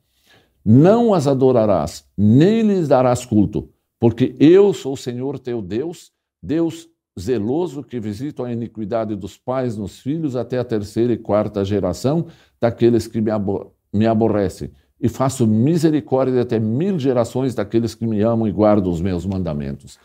Não 0.63 1.13
as 1.13 1.27
adorarás, 1.27 2.09
nem 2.17 2.63
lhes 2.63 2.87
darás 2.87 3.23
culto, 3.23 3.69
porque 4.05 4.35
eu 4.39 4.71
sou 4.71 4.93
o 4.93 4.97
Senhor 4.97 5.39
teu 5.39 5.63
Deus, 5.63 6.11
Deus 6.39 6.87
zeloso 7.19 7.81
que 7.81 7.99
visito 7.99 8.43
a 8.43 8.53
iniquidade 8.53 9.15
dos 9.15 9.35
pais 9.35 9.75
nos 9.75 9.99
filhos 9.99 10.35
até 10.35 10.59
a 10.59 10.63
terceira 10.63 11.11
e 11.11 11.17
quarta 11.17 11.65
geração 11.65 12.27
daqueles 12.61 13.07
que 13.07 13.19
me, 13.19 13.31
abor 13.31 13.71
me 13.91 14.05
aborrecem, 14.05 14.69
e 15.01 15.09
faço 15.09 15.47
misericórdia 15.47 16.43
até 16.43 16.59
mil 16.59 16.99
gerações 16.99 17.55
daqueles 17.55 17.95
que 17.95 18.05
me 18.05 18.21
amam 18.21 18.47
e 18.47 18.51
guardam 18.51 18.91
os 18.91 19.01
meus 19.01 19.25
mandamentos. 19.25 19.97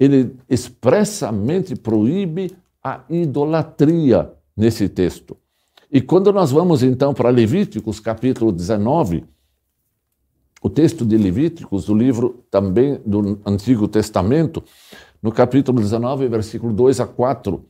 Ele 0.00 0.34
expressamente 0.48 1.76
proíbe 1.76 2.50
a 2.82 3.04
idolatria 3.10 4.32
nesse 4.56 4.88
texto. 4.88 5.36
E 5.92 6.00
quando 6.00 6.32
nós 6.32 6.50
vamos 6.50 6.82
então 6.82 7.12
para 7.12 7.28
Levíticos, 7.28 8.00
capítulo 8.00 8.50
19, 8.50 9.22
o 10.64 10.70
texto 10.70 11.04
de 11.04 11.18
Levíticos, 11.18 11.84
do 11.84 11.94
livro 11.94 12.42
também 12.50 12.98
do 13.04 13.38
Antigo 13.44 13.86
Testamento, 13.86 14.64
no 15.22 15.30
capítulo 15.30 15.78
19, 15.78 16.26
versículo 16.26 16.72
2 16.72 17.00
a 17.00 17.06
4, 17.06 17.62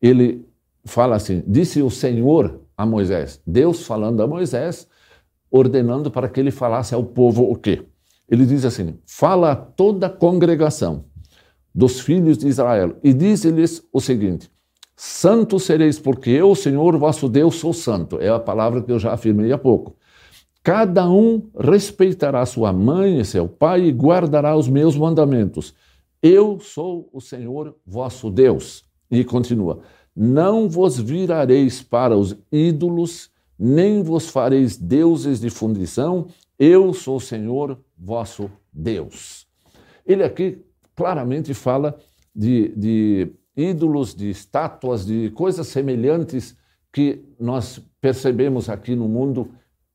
ele 0.00 0.46
fala 0.84 1.16
assim: 1.16 1.42
Disse 1.48 1.82
o 1.82 1.90
Senhor 1.90 2.60
a 2.76 2.86
Moisés, 2.86 3.42
Deus 3.44 3.84
falando 3.84 4.22
a 4.22 4.26
Moisés, 4.28 4.86
ordenando 5.50 6.12
para 6.12 6.28
que 6.28 6.38
ele 6.38 6.52
falasse 6.52 6.94
ao 6.94 7.02
povo 7.02 7.42
o 7.42 7.56
quê? 7.56 7.82
Ele 8.30 8.46
diz 8.46 8.64
assim: 8.64 8.96
Fala 9.04 9.50
a 9.50 9.56
toda 9.56 10.06
a 10.06 10.10
congregação 10.10 11.06
dos 11.74 11.98
filhos 11.98 12.38
de 12.38 12.46
Israel 12.46 12.98
e 13.02 13.12
diz-lhes 13.12 13.82
o 13.92 14.00
seguinte: 14.00 14.48
Santo 14.94 15.58
sereis, 15.58 15.98
porque 15.98 16.30
eu, 16.30 16.54
Senhor 16.54 16.96
vosso 16.98 17.28
Deus, 17.28 17.56
sou 17.56 17.72
santo. 17.72 18.20
É 18.20 18.28
a 18.28 18.38
palavra 18.38 18.80
que 18.80 18.92
eu 18.92 18.98
já 19.00 19.12
afirmei 19.12 19.50
há 19.50 19.58
pouco. 19.58 19.97
Cada 20.62 21.08
um 21.08 21.48
respeitará 21.58 22.44
sua 22.44 22.72
mãe 22.72 23.20
e 23.20 23.24
seu 23.24 23.48
pai 23.48 23.84
e 23.84 23.92
guardará 23.92 24.56
os 24.56 24.68
meus 24.68 24.96
mandamentos 24.96 25.74
eu 26.22 26.58
sou 26.58 27.08
o 27.12 27.20
Senhor 27.20 27.76
vosso 27.86 28.30
Deus. 28.30 28.84
E 29.10 29.24
continua: 29.24 29.80
Não 30.14 30.68
vos 30.68 30.98
virareis 30.98 31.82
para 31.82 32.16
os 32.16 32.36
ídolos, 32.50 33.30
nem 33.58 34.02
vos 34.02 34.28
fareis 34.28 34.76
deuses 34.76 35.40
de 35.40 35.50
fundição, 35.50 36.26
eu 36.58 36.92
sou 36.92 37.16
o 37.16 37.20
Senhor 37.20 37.78
vosso 37.96 38.50
Deus. 38.72 39.46
Ele 40.04 40.22
aqui 40.24 40.58
claramente 40.94 41.54
fala 41.54 41.98
de, 42.34 42.68
de 42.76 43.32
ídolos, 43.56 44.14
de 44.14 44.30
estátuas, 44.30 45.06
de 45.06 45.30
coisas 45.30 45.66
semelhantes 45.68 46.56
que 46.92 47.24
nós 47.38 47.80
percebemos 48.00 48.68
aqui 48.68 48.96
no 48.96 49.08
mundo, 49.08 49.50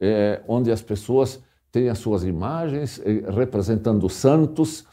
é, 0.06 0.42
onde 0.48 0.70
as 0.70 0.82
pessoas 0.82 1.42
têm 1.72 1.88
as 1.88 1.98
suas 1.98 2.24
imagens 2.24 3.02
eh, 3.04 3.24
representando 3.30 4.10
santos 4.10 4.86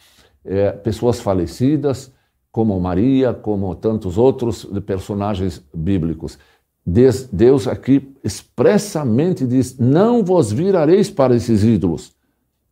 é, 0.44 0.70
pessoas 0.70 1.20
falecidas, 1.20 2.12
como 2.52 2.78
Maria, 2.80 3.34
como 3.34 3.74
tantos 3.74 4.16
outros 4.16 4.64
personagens 4.86 5.62
bíblicos. 5.74 6.38
Deus 6.86 7.68
aqui 7.68 8.14
expressamente 8.24 9.46
diz: 9.46 9.76
Não 9.78 10.24
vos 10.24 10.50
virareis 10.50 11.10
para 11.10 11.34
esses 11.36 11.62
ídolos, 11.62 12.12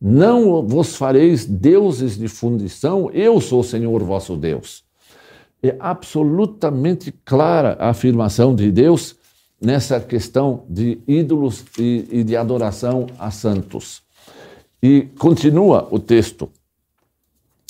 não 0.01 0.65
vos 0.65 0.95
fareis 0.95 1.45
deuses 1.45 2.17
de 2.17 2.27
fundição, 2.27 3.11
eu 3.11 3.39
sou 3.39 3.59
o 3.59 3.63
Senhor 3.63 4.01
vosso 4.03 4.35
Deus. 4.35 4.83
É 5.61 5.75
absolutamente 5.79 7.11
clara 7.23 7.77
a 7.79 7.89
afirmação 7.89 8.55
de 8.55 8.71
Deus 8.71 9.18
nessa 9.61 9.99
questão 9.99 10.65
de 10.69 10.99
ídolos 11.07 11.65
e, 11.77 12.07
e 12.11 12.23
de 12.23 12.35
adoração 12.35 13.07
a 13.17 13.31
santos. 13.31 14.01
E 14.81 15.07
continua 15.17 15.87
o 15.91 15.99
texto 15.99 16.49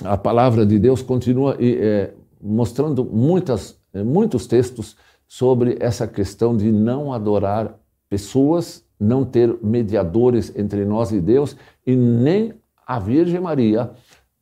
a 0.03 0.17
palavra 0.17 0.65
de 0.65 0.79
Deus 0.79 1.01
continua 1.01 1.57
é, 1.59 2.13
mostrando 2.41 3.03
muitas, 3.03 3.77
é, 3.93 4.01
muitos 4.03 4.47
textos 4.47 4.95
sobre 5.27 5.77
essa 5.79 6.07
questão 6.07 6.55
de 6.55 6.71
não 6.71 7.13
adorar 7.13 7.77
pessoas, 8.09 8.83
não 8.99 9.25
ter 9.25 9.57
mediadores 9.61 10.53
entre 10.55 10.85
nós 10.85 11.11
e 11.11 11.19
Deus, 11.19 11.55
e 11.85 11.95
nem 11.95 12.53
a 12.85 12.97
Virgem 12.97 13.39
Maria 13.39 13.91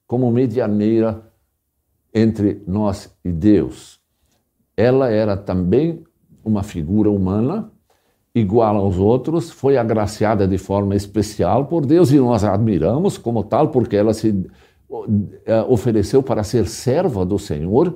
como 0.06 0.32
medianeira 0.32 1.24
entre 2.14 2.62
nós 2.66 3.14
e 3.26 3.32
Deus. 3.32 4.00
Ela 4.76 5.10
era 5.10 5.36
também 5.36 6.04
uma 6.48 6.64
figura 6.64 7.12
humana, 7.12 7.70
igual 8.34 8.78
aos 8.78 8.98
outros, 8.98 9.52
foi 9.52 9.78
agraciada 9.78 10.48
de 10.48 10.58
forma 10.58 10.96
especial 10.96 11.66
por 11.66 11.86
Deus 11.86 12.12
e 12.12 12.18
nós 12.18 12.44
a 12.44 12.54
admiramos 12.54 13.18
como 13.18 13.44
tal, 13.44 13.70
porque 13.70 13.96
ela 13.96 14.14
se 14.14 14.46
é, 15.46 15.62
ofereceu 15.64 16.24
para 16.24 16.44
ser 16.44 16.68
serva 16.68 17.26
do 17.26 17.38
Senhor 17.38 17.96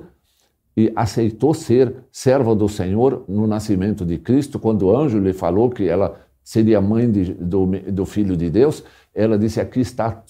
e 0.76 0.92
aceitou 0.94 1.54
ser 1.54 1.94
serva 2.10 2.54
do 2.54 2.68
Senhor 2.68 3.24
no 3.28 3.46
nascimento 3.46 4.04
de 4.04 4.18
Cristo, 4.18 4.58
quando 4.58 4.86
o 4.86 4.96
anjo 4.96 5.18
lhe 5.18 5.32
falou 5.32 5.70
que 5.70 5.88
ela 5.88 6.20
seria 6.42 6.80
mãe 6.80 7.10
de, 7.10 7.34
do, 7.34 7.66
do 7.66 8.04
Filho 8.04 8.36
de 8.36 8.50
Deus, 8.50 8.84
ela 9.14 9.38
disse: 9.38 9.60
Aqui 9.60 9.80
está 9.80 10.22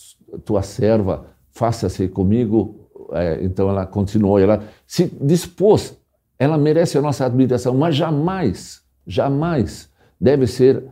tua 0.45 0.63
serva, 0.63 1.27
faça-se 1.51 2.09
comigo. 2.09 2.81
É, 3.13 3.45
então 3.45 3.69
ela 3.69 3.87
continuou, 3.87 4.39
ela 4.39 4.65
se 4.87 5.07
dispôs, 5.21 5.97
ela 6.43 6.59
merece 6.59 6.99
a 6.99 7.03
nossa 7.03 7.25
admiração, 7.25 7.75
mas 7.75 7.95
jamais, 7.95 8.83
jamais 9.07 9.89
deve 10.21 10.47
ser 10.47 10.85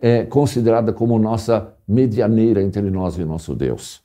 é, 0.00 0.24
considerada 0.24 0.92
como 0.92 1.18
nossa 1.18 1.74
medianeira 1.88 2.62
entre 2.62 2.82
nós 2.90 3.18
e 3.18 3.24
nosso 3.24 3.54
Deus 3.54 4.04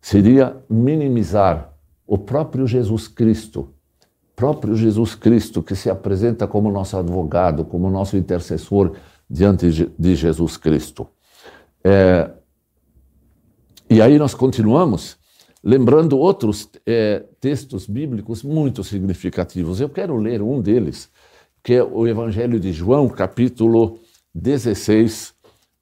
seria 0.00 0.56
minimizar 0.68 1.72
o 2.06 2.18
próprio 2.18 2.66
Jesus 2.66 3.08
Cristo, 3.08 3.70
próprio 4.36 4.76
Jesus 4.76 5.14
Cristo 5.14 5.62
que 5.62 5.74
se 5.74 5.88
apresenta 5.88 6.46
como 6.46 6.70
nosso 6.70 6.98
advogado, 6.98 7.64
como 7.64 7.88
nosso 7.88 8.14
intercessor 8.14 8.92
diante 9.28 9.90
de 9.98 10.14
Jesus 10.14 10.58
Cristo. 10.58 11.08
É, 11.82 12.30
e 13.88 14.02
aí 14.02 14.18
nós 14.18 14.34
continuamos 14.34 15.16
lembrando 15.64 16.18
outros 16.18 16.68
é, 16.86 17.24
textos 17.40 17.86
bíblicos 17.86 18.42
muito 18.42 18.84
significativos. 18.84 19.80
Eu 19.80 19.88
quero 19.88 20.16
ler 20.16 20.42
um 20.42 20.60
deles, 20.60 21.08
que 21.62 21.72
é 21.72 21.82
o 21.82 22.06
Evangelho 22.06 22.60
de 22.60 22.72
João, 22.72 23.08
capítulo 23.08 23.98
16, 24.34 25.32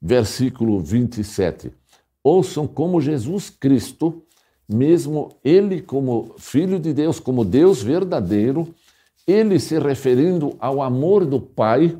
versículo 0.01 0.79
27 0.79 1.71
ouçam 2.23 2.65
como 2.65 3.01
Jesus 3.01 3.49
Cristo, 3.49 4.23
mesmo 4.67 5.35
ele 5.43 5.81
como 5.81 6.33
Filho 6.37 6.79
de 6.79 6.93
Deus, 6.93 7.19
como 7.19 7.43
Deus 7.43 7.83
verdadeiro, 7.83 8.73
ele 9.27 9.59
se 9.59 9.77
referindo 9.77 10.55
ao 10.59 10.81
amor 10.81 11.25
do 11.25 11.39
Pai, 11.39 11.97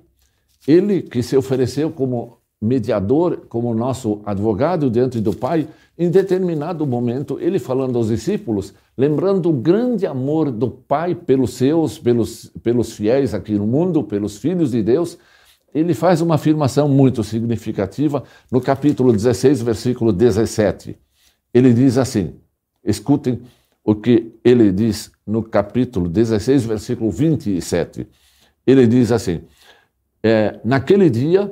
ele 0.65 1.01
que 1.01 1.21
se 1.21 1.35
ofereceu 1.35 1.91
como 1.91 2.37
mediador, 2.63 3.45
como 3.49 3.73
nosso 3.73 4.21
advogado 4.25 4.89
diante 4.89 5.19
do 5.19 5.35
Pai, 5.35 5.67
em 5.97 6.09
determinado 6.09 6.87
momento, 6.87 7.37
ele 7.39 7.59
falando 7.59 7.97
aos 7.97 8.07
discípulos, 8.07 8.73
lembrando 8.97 9.49
o 9.49 9.53
grande 9.53 10.07
amor 10.07 10.49
do 10.49 10.69
Pai 10.69 11.13
pelos 11.13 11.53
seus, 11.53 11.99
pelos, 11.99 12.51
pelos 12.63 12.93
fiéis 12.93 13.33
aqui 13.33 13.53
no 13.53 13.67
mundo, 13.67 14.03
pelos 14.03 14.37
filhos 14.37 14.71
de 14.71 14.81
Deus, 14.81 15.17
ele 15.73 15.93
faz 15.93 16.21
uma 16.21 16.35
afirmação 16.35 16.87
muito 16.87 17.23
significativa 17.23 18.23
no 18.51 18.61
capítulo 18.61 19.11
16, 19.11 19.61
versículo 19.61 20.13
17. 20.13 20.97
Ele 21.53 21.73
diz 21.73 21.97
assim: 21.97 22.35
escutem 22.83 23.41
o 23.83 23.93
que 23.93 24.31
ele 24.43 24.71
diz 24.71 25.11
no 25.25 25.43
capítulo 25.43 26.07
16, 26.07 26.65
versículo 26.65 27.11
27. 27.11 28.07
Ele 28.65 28.87
diz 28.87 29.11
assim: 29.11 29.41
é, 30.23 30.59
Naquele 30.63 31.09
dia 31.09 31.51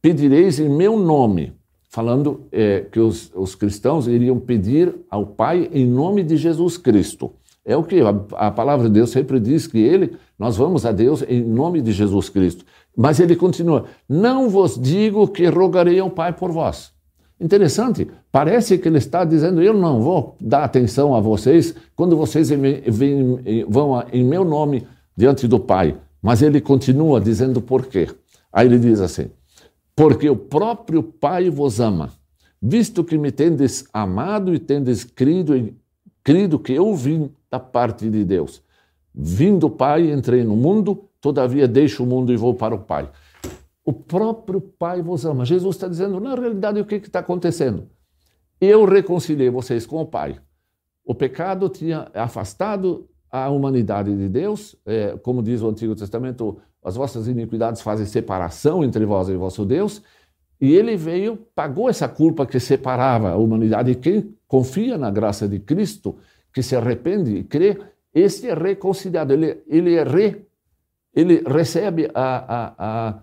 pedireis 0.00 0.58
em 0.58 0.68
meu 0.68 0.98
nome, 0.98 1.52
falando 1.88 2.46
é, 2.52 2.86
que 2.90 3.00
os, 3.00 3.32
os 3.34 3.54
cristãos 3.54 4.06
iriam 4.06 4.38
pedir 4.38 4.94
ao 5.10 5.26
Pai 5.26 5.68
em 5.72 5.86
nome 5.86 6.22
de 6.22 6.36
Jesus 6.36 6.76
Cristo. 6.76 7.32
É 7.64 7.76
o 7.76 7.82
que 7.82 8.00
a, 8.00 8.46
a 8.46 8.50
palavra 8.50 8.88
de 8.88 8.94
Deus 8.94 9.10
sempre 9.10 9.38
diz 9.38 9.66
que 9.66 9.78
ele, 9.78 10.16
nós 10.38 10.56
vamos 10.56 10.86
a 10.86 10.92
Deus 10.92 11.22
em 11.28 11.42
nome 11.42 11.82
de 11.82 11.92
Jesus 11.92 12.28
Cristo. 12.28 12.64
Mas 12.96 13.20
ele 13.20 13.36
continua: 13.36 13.84
Não 14.08 14.48
vos 14.48 14.80
digo 14.80 15.28
que 15.28 15.46
rogarei 15.46 15.98
ao 15.98 16.10
Pai 16.10 16.32
por 16.32 16.50
vós. 16.50 16.92
Interessante, 17.40 18.08
parece 18.32 18.78
que 18.78 18.88
ele 18.88 18.98
está 18.98 19.24
dizendo: 19.24 19.62
Eu 19.62 19.74
não 19.74 20.00
vou 20.00 20.34
dar 20.40 20.64
atenção 20.64 21.14
a 21.14 21.20
vocês 21.20 21.74
quando 21.94 22.16
vocês 22.16 22.50
vão 23.68 24.02
em 24.12 24.24
meu 24.24 24.44
nome 24.44 24.86
diante 25.16 25.46
do 25.46 25.60
Pai. 25.60 25.96
Mas 26.20 26.42
ele 26.42 26.60
continua 26.60 27.20
dizendo 27.20 27.60
por 27.60 27.86
quê. 27.86 28.08
Aí 28.52 28.66
ele 28.66 28.78
diz 28.78 29.00
assim: 29.00 29.30
Porque 29.98 30.30
o 30.30 30.36
próprio 30.36 31.02
Pai 31.02 31.50
vos 31.50 31.80
ama, 31.80 32.12
visto 32.62 33.02
que 33.02 33.18
me 33.18 33.32
tendes 33.32 33.84
amado 33.92 34.54
e 34.54 34.58
tendes 34.60 35.02
crido, 35.02 35.74
crido 36.22 36.56
que 36.56 36.72
eu 36.72 36.94
vim 36.94 37.32
da 37.50 37.58
parte 37.58 38.08
de 38.08 38.24
Deus. 38.24 38.62
Vim 39.12 39.58
do 39.58 39.68
Pai, 39.68 40.12
entrei 40.12 40.44
no 40.44 40.54
mundo, 40.54 41.08
todavia 41.20 41.66
deixo 41.66 42.04
o 42.04 42.06
mundo 42.06 42.32
e 42.32 42.36
vou 42.36 42.54
para 42.54 42.76
o 42.76 42.78
Pai. 42.78 43.10
O 43.84 43.92
próprio 43.92 44.60
Pai 44.60 45.02
vos 45.02 45.26
ama. 45.26 45.44
Jesus 45.44 45.74
está 45.74 45.88
dizendo, 45.88 46.20
na 46.20 46.36
realidade, 46.36 46.80
o 46.80 46.84
que 46.84 46.94
está 46.94 47.18
acontecendo? 47.18 47.88
Eu 48.60 48.84
reconciliei 48.84 49.50
vocês 49.50 49.84
com 49.84 50.00
o 50.00 50.06
Pai. 50.06 50.38
O 51.04 51.12
pecado 51.12 51.68
tinha 51.68 52.08
afastado 52.14 53.08
a 53.28 53.50
humanidade 53.50 54.16
de 54.16 54.28
Deus, 54.28 54.76
é, 54.86 55.16
como 55.16 55.42
diz 55.42 55.60
o 55.60 55.68
Antigo 55.68 55.96
Testamento, 55.96 56.58
as 56.84 56.96
vossas 56.96 57.28
iniquidades 57.28 57.82
fazem 57.82 58.06
separação 58.06 58.84
entre 58.84 59.04
vós 59.04 59.28
e 59.28 59.36
vosso 59.36 59.64
Deus, 59.64 60.02
e 60.60 60.74
ele 60.74 60.96
veio, 60.96 61.38
pagou 61.54 61.88
essa 61.88 62.08
culpa 62.08 62.44
que 62.44 62.58
separava 62.58 63.30
a 63.30 63.36
humanidade, 63.36 63.92
e 63.92 63.94
quem 63.94 64.34
confia 64.46 64.98
na 64.98 65.10
graça 65.10 65.46
de 65.46 65.58
Cristo, 65.58 66.16
que 66.52 66.62
se 66.62 66.74
arrepende 66.74 67.36
e 67.36 67.44
crê, 67.44 67.78
esse 68.12 68.48
é 68.48 68.54
reconciliado, 68.54 69.32
ele, 69.32 69.58
ele, 69.68 69.94
é 69.94 70.02
re, 70.02 70.42
ele 71.14 71.42
recebe 71.46 72.10
a, 72.14 72.44
a, 72.48 73.20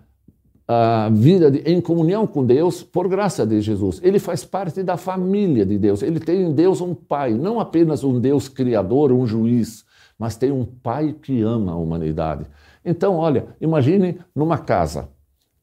a, 0.68 1.06
a 1.06 1.10
vida 1.10 1.50
de, 1.50 1.58
em 1.70 1.80
comunhão 1.80 2.26
com 2.26 2.44
Deus 2.44 2.82
por 2.82 3.08
graça 3.08 3.44
de 3.44 3.60
Jesus. 3.60 4.00
Ele 4.02 4.18
faz 4.18 4.44
parte 4.44 4.82
da 4.82 4.96
família 4.96 5.66
de 5.66 5.76
Deus, 5.76 6.02
ele 6.02 6.20
tem 6.20 6.42
em 6.42 6.54
Deus 6.54 6.80
um 6.80 6.94
pai, 6.94 7.34
não 7.34 7.60
apenas 7.60 8.04
um 8.04 8.18
Deus 8.18 8.48
criador, 8.48 9.12
um 9.12 9.26
juiz, 9.26 9.84
mas 10.18 10.36
tem 10.36 10.50
um 10.50 10.64
pai 10.64 11.14
que 11.20 11.42
ama 11.42 11.72
a 11.72 11.76
humanidade. 11.76 12.46
Então, 12.86 13.16
olha, 13.16 13.48
imagine 13.60 14.20
numa 14.32 14.56
casa, 14.56 15.08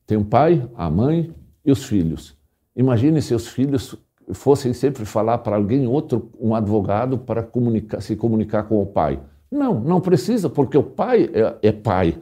tem 0.06 0.18
um 0.18 0.26
pai, 0.26 0.70
a 0.76 0.90
mãe 0.90 1.34
e 1.66 1.72
os 1.72 1.86
filhos. 1.86 2.38
Imagine 2.76 3.22
se 3.22 3.34
os 3.34 3.48
filhos 3.48 3.96
fossem 4.34 4.74
sempre 4.74 5.06
falar 5.06 5.38
para 5.38 5.56
alguém 5.56 5.88
outro, 5.88 6.30
um 6.38 6.54
advogado, 6.54 7.18
para 7.18 7.42
comunicar, 7.42 8.02
se 8.02 8.18
comunicar 8.18 8.64
com 8.64 8.82
o 8.82 8.86
pai. 8.86 9.22
Não, 9.50 9.80
não 9.80 10.02
precisa, 10.02 10.50
porque 10.50 10.78
o 10.78 10.84
pai 10.84 11.30
é, 11.34 11.70
é 11.70 11.72
pai. 11.72 12.18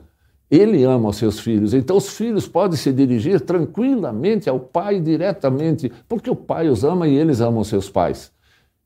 Ele 0.52 0.84
ama 0.84 1.10
os 1.10 1.16
seus 1.16 1.40
filhos. 1.40 1.74
Então, 1.74 1.98
os 1.98 2.10
filhos 2.10 2.48
podem 2.48 2.78
se 2.78 2.94
dirigir 2.94 3.42
tranquilamente 3.42 4.48
ao 4.50 4.60
pai 4.60 5.00
diretamente, 5.00 5.92
porque 6.08 6.30
o 6.30 6.36
pai 6.36 6.70
os 6.70 6.84
ama 6.84 7.08
e 7.08 7.16
eles 7.16 7.42
amam 7.42 7.64
seus 7.64 7.90
pais. 7.90 8.32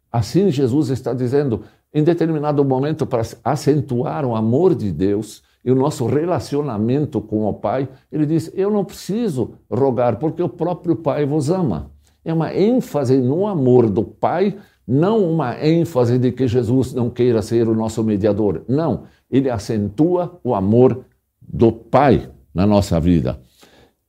Assim, 0.09 0.49
Jesus 0.49 0.89
está 0.89 1.13
dizendo: 1.13 1.63
em 1.93 2.03
determinado 2.03 2.63
momento, 2.63 3.05
para 3.05 3.23
acentuar 3.43 4.23
o 4.25 4.35
amor 4.35 4.75
de 4.75 4.91
Deus 4.91 5.43
e 5.65 5.71
o 5.71 5.75
nosso 5.75 6.05
relacionamento 6.05 7.19
com 7.19 7.45
o 7.45 7.53
Pai, 7.53 7.89
ele 8.11 8.27
diz: 8.27 8.51
Eu 8.53 8.69
não 8.69 8.85
preciso 8.85 9.55
rogar, 9.67 10.19
porque 10.19 10.43
o 10.43 10.47
próprio 10.47 10.95
Pai 10.95 11.25
vos 11.25 11.49
ama. 11.49 11.89
É 12.23 12.31
uma 12.31 12.53
ênfase 12.53 13.17
no 13.17 13.47
amor 13.47 13.89
do 13.89 14.03
Pai, 14.03 14.55
não 14.87 15.27
uma 15.27 15.59
ênfase 15.65 16.19
de 16.19 16.31
que 16.31 16.47
Jesus 16.47 16.93
não 16.93 17.09
queira 17.09 17.41
ser 17.41 17.67
o 17.67 17.73
nosso 17.73 18.03
mediador. 18.03 18.63
Não, 18.67 19.05
ele 19.29 19.49
acentua 19.49 20.39
o 20.43 20.53
amor 20.53 21.03
do 21.41 21.71
Pai 21.71 22.29
na 22.53 22.67
nossa 22.67 22.99
vida. 22.99 23.39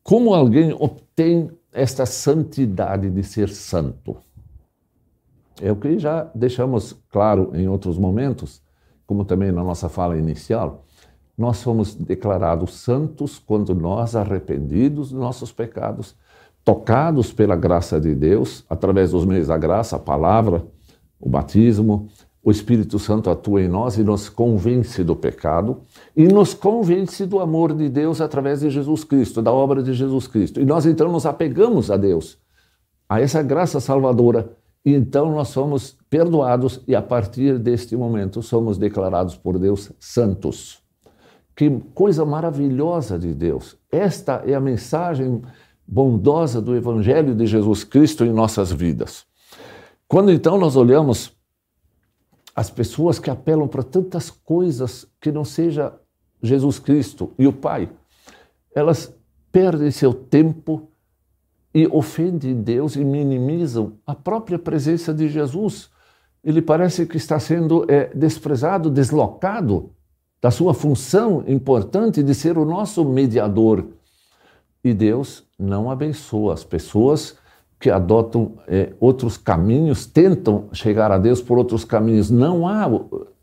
Como 0.03 0.35
alguém 0.35 0.75
obtém 0.79 1.51
esta 1.73 2.05
santidade 2.05 3.09
de 3.09 3.23
ser 3.23 3.49
santo? 3.49 4.17
É 5.61 5.73
o 5.73 5.77
que 5.77 5.99
já 5.99 6.31
deixamos 6.35 6.95
claro 7.11 7.51
em 7.55 7.67
outros 7.67 7.99
momentos, 7.99 8.63
como 9.07 9.25
também 9.25 9.51
na 9.51 9.65
nossa 9.65 9.89
fala 9.89 10.19
inicial. 10.19 10.86
Nós 11.37 11.59
somos 11.59 11.95
declarados 11.95 12.75
santos 12.75 13.39
quando 13.39 13.75
nós, 13.75 14.17
arrependidos 14.17 15.11
dos 15.11 15.21
nossos 15.21 15.53
pecados, 15.53 16.15
tocados 16.65 17.33
pela 17.33 17.55
graça 17.55 18.01
de 18.01 18.15
Deus, 18.15 18.65
através 18.69 19.11
dos 19.11 19.25
meios 19.25 19.49
da 19.49 19.57
graça, 19.57 19.97
a 19.97 19.99
palavra, 19.99 20.65
o 21.21 21.29
batismo, 21.29 22.09
o 22.43 22.51
Espírito 22.51 22.99
Santo 22.99 23.29
atua 23.29 23.61
em 23.61 23.69
nós 23.69 23.99
e 23.99 24.05
nos 24.05 24.29
convence 24.29 25.03
do 25.03 25.17
pecado 25.17 25.81
e 26.17 26.29
nos 26.29 26.55
convence 26.55 27.27
do 27.27 27.41
amor 27.41 27.75
de 27.75 27.89
Deus 27.89 28.21
através 28.21 28.61
de 28.61 28.71
Jesus 28.71 29.03
Cristo, 29.03 29.43
da 29.43 29.53
obra 29.53 29.83
de 29.83 29.93
Jesus 29.93 30.29
Cristo. 30.29 30.61
E 30.61 30.65
nós 30.65 30.87
então 30.87 31.11
nos 31.11 31.27
apegamos 31.27 31.91
a 31.91 31.97
Deus, 31.97 32.39
a 33.09 33.21
essa 33.21 33.43
graça 33.43 33.81
salvadora 33.81 34.49
e 34.85 34.95
então 34.95 35.33
nós 35.33 35.49
somos 35.49 35.99
perdoados 36.09 36.81
e 36.87 36.95
a 36.95 37.03
partir 37.03 37.59
deste 37.59 37.97
momento 37.97 38.41
somos 38.41 38.79
declarados 38.79 39.37
por 39.37 39.59
Deus 39.59 39.91
santos. 39.99 40.86
Que 41.57 41.71
coisa 41.95 42.27
maravilhosa 42.27 43.19
de 43.19 43.33
Deus! 43.33 43.79
Esta 43.91 44.43
é 44.45 44.55
a 44.55 44.61
mensagem 44.61 45.41
bondosa 45.89 46.61
do 46.61 46.77
Evangelho 46.77 47.35
de 47.35 47.47
Jesus 47.47 47.83
Cristo 47.83 48.27
em 48.27 48.31
nossas 48.31 48.71
vidas. 48.71 49.25
Quando 50.07 50.31
então 50.31 50.59
nós 50.59 50.77
olhamos 50.77 51.35
as 52.55 52.69
pessoas 52.69 53.19
que 53.19 53.31
apelam 53.31 53.67
para 53.67 53.83
tantas 53.83 54.31
coisas 54.31 55.11
que 55.19 55.33
não 55.33 55.47
seja 55.47 55.95
Jesus 56.43 56.79
Cristo 56.79 57.33
e 57.39 57.47
o 57.47 57.53
Pai, 57.53 57.89
elas 58.75 59.15
perdem 59.51 59.91
seu 59.91 60.13
tempo 60.13 60.91
e 61.75 61.87
ofendem 61.87 62.61
Deus 62.61 62.97
e 62.97 63.05
minimizam 63.05 63.95
a 64.07 64.15
própria 64.15 64.59
presença 64.59 65.15
de 65.15 65.27
Jesus. 65.27 65.91
Ele 66.45 66.61
parece 66.61 67.07
que 67.07 67.17
está 67.17 67.41
sendo 67.41 67.91
é, 67.91 68.15
desprezado, 68.15 68.91
deslocado 68.91 69.96
da 70.41 70.51
sua 70.51 70.75
função 70.75 71.43
importante 71.47 72.23
de 72.23 72.35
ser 72.35 72.59
o 72.59 72.65
nosso 72.65 73.05
mediador. 73.05 73.85
E 74.85 74.95
Deus 74.95 75.45
não 75.59 75.91
abençoa 75.91 76.55
as 76.55 76.63
pessoas 76.63 77.37
que 77.79 77.91
adotam 77.91 78.55
é, 78.67 78.93
outros 79.01 79.37
caminhos, 79.37 80.07
tentam 80.07 80.69
chegar 80.73 81.11
a 81.11 81.19
Deus 81.19 81.43
por 81.43 81.59
outros 81.59 81.85
caminhos. 81.85 82.31
Não 82.31 82.67
há 82.67 82.89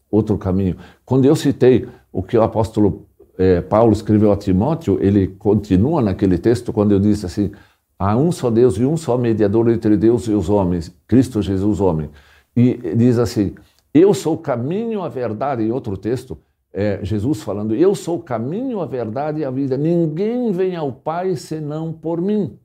outro 0.10 0.38
caminho. 0.38 0.78
Quando 1.06 1.26
eu 1.26 1.36
citei 1.36 1.88
o 2.12 2.24
que 2.24 2.38
o 2.38 2.42
apóstolo 2.42 3.06
é, 3.38 3.62
Paulo 3.62 3.92
escreveu 3.94 4.32
a 4.32 4.38
Timóteo, 4.38 4.98
ele 5.02 5.28
continua 5.28 6.02
naquele 6.02 6.38
texto 6.38 6.72
quando 6.72 6.92
eu 6.92 7.00
disse 7.00 7.26
assim: 7.26 7.52
Há 7.98 8.16
um 8.16 8.32
só 8.32 8.50
Deus 8.50 8.78
e 8.78 8.86
um 8.86 8.98
só 8.98 9.18
mediador 9.18 9.70
entre 9.70 9.98
Deus 9.98 10.28
e 10.28 10.32
os 10.32 10.50
homens, 10.50 10.96
Cristo 11.08 11.42
Jesus, 11.42 11.80
homem. 11.80 12.10
E 12.56 12.96
diz 12.96 13.18
assim: 13.18 13.54
Eu 13.94 14.14
sou 14.14 14.36
o 14.36 14.38
caminho, 14.38 15.02
a 15.02 15.10
verdade. 15.10 15.64
Em 15.64 15.72
outro 15.72 15.98
texto, 15.98 16.38
é 16.74 17.06
Jesus 17.06 17.44
falando: 17.44 17.76
Eu 17.76 17.94
sou 17.94 18.18
o 18.18 18.24
caminho, 18.24 18.82
a 18.82 18.86
verdade 18.86 19.42
e 19.42 19.46
a 19.46 19.52
vida. 19.52 19.78
Ninguém 19.78 20.52
vem 20.52 20.76
ao 20.76 20.92
Pai 20.92 21.36
senão 21.36 21.94
por 21.94 22.20
mim. 22.20 22.58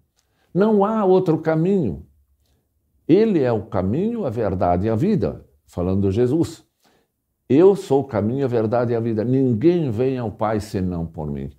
Não 0.52 0.84
há 0.84 1.04
outro 1.04 1.38
caminho. 1.38 2.06
Ele 3.06 3.42
é 3.42 3.52
o 3.52 3.66
caminho, 3.66 4.24
a 4.24 4.30
verdade 4.30 4.86
e 4.86 4.90
a 4.90 4.96
vida, 4.96 5.44
falando 5.66 6.10
Jesus. 6.10 6.64
Eu 7.48 7.76
sou 7.76 8.00
o 8.00 8.04
caminho, 8.04 8.44
a 8.44 8.48
verdade 8.48 8.92
e 8.92 8.96
a 8.96 9.00
vida. 9.00 9.24
Ninguém 9.24 9.90
vem 9.90 10.18
ao 10.18 10.30
Pai 10.30 10.60
senão 10.60 11.06
por 11.06 11.30
mim. 11.30 11.50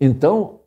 Então, 0.00 0.60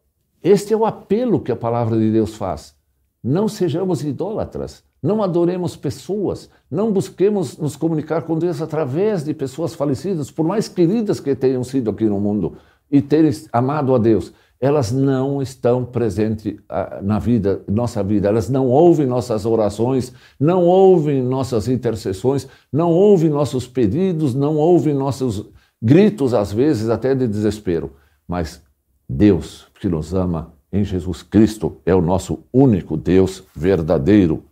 este 0.44 0.74
é 0.74 0.78
o 0.78 0.86
apelo 0.86 1.40
que 1.40 1.52
a 1.52 1.56
palavra 1.56 1.98
de 1.98 2.12
Deus 2.12 2.36
faz. 2.36 2.76
Não 3.24 3.48
sejamos 3.48 4.04
idólatras, 4.04 4.84
não 5.02 5.22
adoremos 5.22 5.76
pessoas, 5.76 6.50
não 6.70 6.92
busquemos 6.92 7.58
nos 7.58 7.76
comunicar 7.76 8.24
com 8.24 8.38
Deus 8.38 8.62
através 8.62 9.24
de 9.24 9.34
pessoas 9.34 9.74
falecidas, 9.74 10.32
por 10.32 10.46
mais 10.46 10.68
queridas 10.68 11.20
que 11.20 11.36
tenham 11.36 11.64
sido 11.64 11.90
aqui 11.90 12.06
no 12.06 12.20
mundo 12.20 12.58
e 12.92 13.02
terem 13.02 13.32
amado 13.52 13.94
a 13.94 13.98
Deus. 13.98 14.34
Elas 14.60 14.92
não 14.92 15.40
estão 15.40 15.86
presentes 15.86 16.56
ah, 16.68 17.00
na 17.04 17.20
vida, 17.20 17.62
nossa 17.68 18.02
vida, 18.04 18.28
elas 18.28 18.50
não 18.50 18.68
ouvem 18.68 19.06
nossas 19.06 19.46
orações, 19.46 20.12
não 20.40 20.64
ouvem 20.64 21.22
nossas 21.22 21.68
intercessões, 21.68 22.48
não 22.74 22.90
ouvem 22.90 23.30
nossos 23.30 23.68
pedidos, 23.68 24.34
não 24.34 24.56
ouvem 24.56 24.96
nossos 24.96 25.46
gritos, 25.80 26.34
às 26.34 26.52
vezes 26.52 26.90
até 26.90 27.14
de 27.14 27.28
desespero. 27.28 27.92
Mas 28.28 28.60
Deus 29.08 29.68
que 29.80 29.88
nos 29.88 30.16
ama 30.16 30.54
em 30.74 30.84
Jesus 30.84 31.22
Cristo 31.22 31.78
é 31.86 31.94
o 31.94 32.02
nosso 32.02 32.40
único 32.52 32.98
Deus 32.98 33.44
verdadeiro 33.56 34.44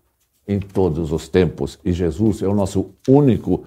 em 0.48 0.60
todos 0.60 1.12
os 1.12 1.28
tempos. 1.28 1.80
E 1.84 1.92
Jesus 1.92 2.42
é 2.42 2.48
o 2.48 2.54
nosso 2.54 2.92
único 3.08 3.66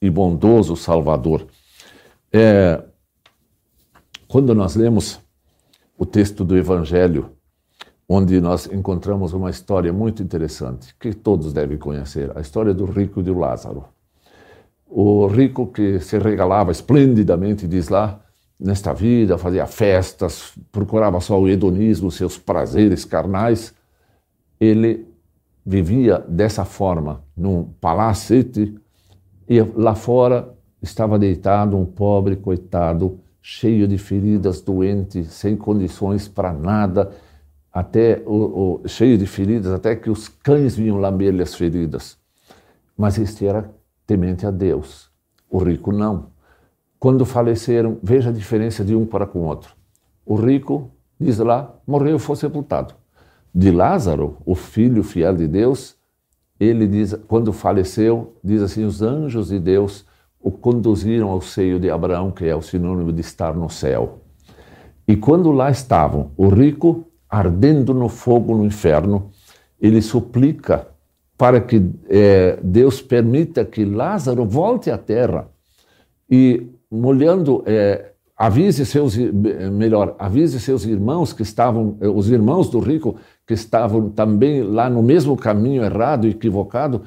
e 0.00 0.10
bondoso 0.10 0.76
Salvador. 0.76 1.46
É, 2.32 2.82
quando 4.28 4.54
nós 4.54 4.74
lemos 4.74 5.20
o 5.96 6.04
texto 6.04 6.44
do 6.44 6.56
Evangelho, 6.56 7.30
onde 8.08 8.40
nós 8.40 8.66
encontramos 8.66 9.32
uma 9.32 9.50
história 9.50 9.92
muito 9.92 10.22
interessante, 10.22 10.94
que 10.98 11.12
todos 11.12 11.52
devem 11.52 11.78
conhecer, 11.78 12.36
a 12.36 12.40
história 12.40 12.72
do 12.72 12.84
rico 12.84 13.20
e 13.20 13.22
do 13.22 13.36
Lázaro. 13.38 13.84
O 14.88 15.26
rico 15.26 15.66
que 15.66 15.98
se 15.98 16.18
regalava 16.18 16.70
esplendidamente, 16.70 17.66
diz 17.66 17.88
lá, 17.88 18.20
nesta 18.58 18.92
vida, 18.92 19.36
fazia 19.36 19.66
festas, 19.66 20.52
procurava 20.70 21.20
só 21.20 21.40
o 21.40 21.48
hedonismo, 21.48 22.10
seus 22.10 22.38
prazeres 22.38 23.04
carnais, 23.04 23.74
ele 24.60 25.06
vivia 25.66 26.24
dessa 26.28 26.64
forma, 26.64 27.24
num 27.36 27.64
palacete, 27.80 28.74
e 29.48 29.60
lá 29.60 29.96
fora 29.96 30.54
estava 30.80 31.18
deitado 31.18 31.76
um 31.76 31.84
pobre 31.84 32.36
coitado 32.36 33.18
cheio 33.42 33.88
de 33.88 33.98
feridas, 33.98 34.60
doente, 34.60 35.24
sem 35.24 35.56
condições 35.56 36.28
para 36.28 36.52
nada, 36.52 37.10
até 37.72 38.22
o, 38.24 38.80
o, 38.84 38.88
cheio 38.88 39.18
de 39.18 39.26
feridas, 39.26 39.72
até 39.72 39.94
que 39.96 40.08
os 40.08 40.28
cães 40.28 40.76
vinham 40.76 40.98
lamber-lhe 40.98 41.42
as 41.42 41.54
feridas. 41.54 42.16
Mas 42.96 43.18
este 43.18 43.46
era 43.46 43.70
temente 44.06 44.46
a 44.46 44.50
Deus. 44.50 45.10
O 45.50 45.58
rico 45.58 45.92
não. 45.92 46.28
Quando 46.98 47.24
faleceram, 47.26 47.98
veja 48.02 48.30
a 48.30 48.32
diferença 48.32 48.84
de 48.84 48.96
um 48.96 49.04
para 49.04 49.26
com 49.26 49.40
o 49.40 49.44
outro. 49.44 49.76
O 50.24 50.34
rico, 50.34 50.90
diz 51.20 51.38
lá, 51.38 51.74
morreu 51.86 52.16
e 52.16 52.20
foi 52.20 52.36
sepultado. 52.36 52.94
De 53.58 53.70
Lázaro, 53.70 54.36
o 54.44 54.54
filho 54.54 55.02
fiel 55.02 55.34
de 55.34 55.48
Deus, 55.48 55.96
ele 56.60 56.86
diz, 56.86 57.14
quando 57.26 57.54
faleceu, 57.54 58.36
diz 58.44 58.60
assim: 58.60 58.84
os 58.84 59.00
anjos 59.00 59.48
de 59.48 59.58
Deus 59.58 60.04
o 60.38 60.50
conduziram 60.50 61.30
ao 61.30 61.40
seio 61.40 61.80
de 61.80 61.88
Abraão, 61.88 62.30
que 62.30 62.44
é 62.44 62.54
o 62.54 62.60
sinônimo 62.60 63.10
de 63.10 63.22
estar 63.22 63.54
no 63.54 63.70
céu. 63.70 64.18
E 65.08 65.16
quando 65.16 65.50
lá 65.52 65.70
estavam, 65.70 66.32
o 66.36 66.48
rico 66.48 67.06
ardendo 67.30 67.94
no 67.94 68.10
fogo 68.10 68.54
no 68.54 68.62
inferno, 68.62 69.30
ele 69.80 70.02
suplica 70.02 70.88
para 71.38 71.58
que 71.58 71.82
é, 72.10 72.58
Deus 72.62 73.00
permita 73.00 73.64
que 73.64 73.86
Lázaro 73.86 74.44
volte 74.44 74.90
à 74.90 74.98
terra 74.98 75.48
e 76.30 76.66
molhando 76.90 77.62
é, 77.64 78.12
avise 78.36 78.84
seus 78.84 79.16
melhor 79.16 80.14
avise 80.18 80.60
seus 80.60 80.84
irmãos 80.84 81.32
que 81.32 81.42
estavam 81.42 81.96
os 82.14 82.28
irmãos 82.28 82.68
do 82.68 82.78
rico 82.78 83.16
que 83.46 83.54
estavam 83.54 84.10
também 84.10 84.62
lá 84.62 84.90
no 84.90 85.02
mesmo 85.02 85.36
caminho 85.36 85.82
errado 85.82 86.26
equivocado 86.26 87.02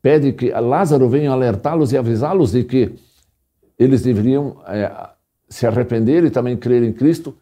pede 0.00 0.32
que 0.32 0.50
Lázaro 0.50 1.08
venha 1.08 1.32
alertá-los 1.32 1.92
e 1.92 1.98
avisá-los 1.98 2.52
de 2.52 2.64
que 2.64 2.94
eles 3.78 4.02
deveriam 4.02 4.60
é, 4.66 5.10
se 5.48 5.66
arrepender 5.66 6.24
e 6.24 6.30
também 6.30 6.56
crer 6.56 6.82
em 6.82 6.92
Cristo. 6.92 7.36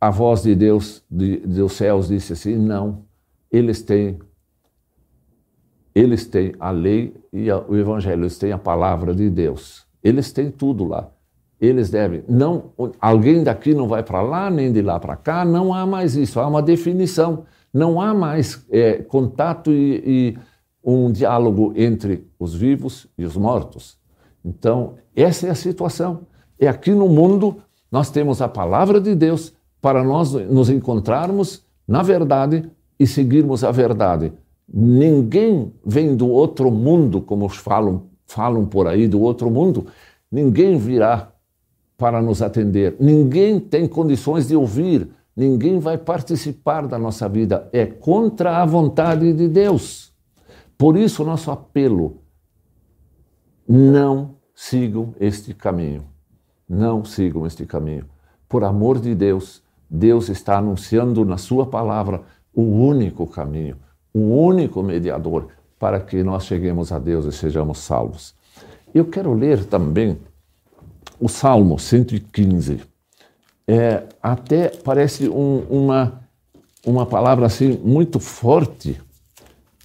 A 0.00 0.10
voz 0.10 0.42
de 0.42 0.54
Deus 0.54 1.02
de, 1.10 1.38
dos 1.38 1.72
céus 1.72 2.08
disse 2.08 2.32
assim: 2.32 2.56
não, 2.56 3.04
eles 3.50 3.82
têm 3.82 4.18
eles 5.94 6.26
têm 6.26 6.54
a 6.60 6.70
lei 6.70 7.14
e 7.32 7.50
o 7.50 7.74
evangelho, 7.74 8.22
eles 8.22 8.36
têm 8.36 8.52
a 8.52 8.58
palavra 8.58 9.14
de 9.14 9.30
Deus. 9.30 9.86
Eles 10.04 10.30
têm 10.30 10.50
tudo 10.50 10.84
lá. 10.84 11.10
Eles 11.60 11.90
devem. 11.90 12.22
Não, 12.28 12.72
alguém 13.00 13.42
daqui 13.42 13.74
não 13.74 13.88
vai 13.88 14.02
para 14.02 14.20
lá 14.20 14.50
nem 14.50 14.72
de 14.72 14.82
lá 14.82 15.00
para 15.00 15.16
cá. 15.16 15.44
Não 15.44 15.72
há 15.72 15.86
mais 15.86 16.14
isso. 16.14 16.38
Há 16.38 16.46
uma 16.46 16.62
definição. 16.62 17.44
Não 17.72 18.00
há 18.00 18.12
mais 18.12 18.64
é, 18.70 18.94
contato 18.94 19.70
e, 19.72 20.02
e 20.06 20.38
um 20.84 21.10
diálogo 21.10 21.72
entre 21.74 22.26
os 22.38 22.54
vivos 22.54 23.06
e 23.18 23.24
os 23.24 23.36
mortos. 23.36 23.98
Então, 24.44 24.94
essa 25.14 25.46
é 25.46 25.50
a 25.50 25.54
situação. 25.54 26.20
E 26.60 26.66
aqui 26.66 26.92
no 26.92 27.08
mundo, 27.08 27.56
nós 27.90 28.10
temos 28.10 28.40
a 28.40 28.48
palavra 28.48 29.00
de 29.00 29.14
Deus 29.14 29.52
para 29.80 30.04
nós 30.04 30.32
nos 30.32 30.70
encontrarmos 30.70 31.64
na 31.86 32.02
verdade 32.02 32.70
e 32.98 33.06
seguirmos 33.06 33.62
a 33.62 33.70
verdade. 33.70 34.32
Ninguém 34.72 35.72
vem 35.84 36.16
do 36.16 36.28
outro 36.28 36.70
mundo, 36.70 37.20
como 37.20 37.48
falam, 37.48 38.04
falam 38.26 38.66
por 38.66 38.86
aí, 38.86 39.06
do 39.06 39.20
outro 39.20 39.50
mundo. 39.50 39.86
Ninguém 40.30 40.76
virá 40.76 41.30
para 41.96 42.20
nos 42.20 42.42
atender. 42.42 42.96
Ninguém 43.00 43.58
tem 43.58 43.86
condições 43.88 44.48
de 44.48 44.56
ouvir. 44.56 45.08
Ninguém 45.36 45.78
vai 45.78 45.98
participar 45.98 46.86
da 46.86 46.98
nossa 46.98 47.28
vida. 47.28 47.68
É 47.72 47.86
contra 47.86 48.58
a 48.58 48.66
vontade 48.66 49.32
de 49.32 49.48
Deus. 49.48 50.12
Por 50.76 50.96
isso, 50.96 51.24
nosso 51.24 51.50
apelo: 51.50 52.20
não 53.68 54.36
sigam 54.54 55.14
este 55.18 55.54
caminho. 55.54 56.04
Não 56.68 57.04
sigam 57.04 57.46
este 57.46 57.64
caminho. 57.64 58.04
Por 58.48 58.64
amor 58.64 58.98
de 58.98 59.14
Deus, 59.14 59.62
Deus 59.88 60.28
está 60.28 60.58
anunciando 60.58 61.24
na 61.24 61.38
Sua 61.38 61.66
palavra 61.66 62.22
o 62.54 62.62
único 62.62 63.26
caminho, 63.26 63.76
o 64.12 64.20
único 64.20 64.82
mediador 64.82 65.48
para 65.78 66.00
que 66.00 66.22
nós 66.22 66.44
cheguemos 66.44 66.90
a 66.90 66.98
Deus 66.98 67.26
e 67.26 67.32
sejamos 67.32 67.78
salvos. 67.78 68.34
Eu 68.94 69.04
quero 69.04 69.34
ler 69.34 69.64
também 69.66 70.18
o 71.20 71.28
Salmo 71.28 71.78
115. 71.78 72.80
É, 73.66 74.04
até 74.22 74.68
parece 74.68 75.28
um, 75.28 75.58
uma, 75.68 76.20
uma 76.84 77.04
palavra 77.04 77.46
assim 77.46 77.78
muito 77.82 78.20
forte, 78.20 79.00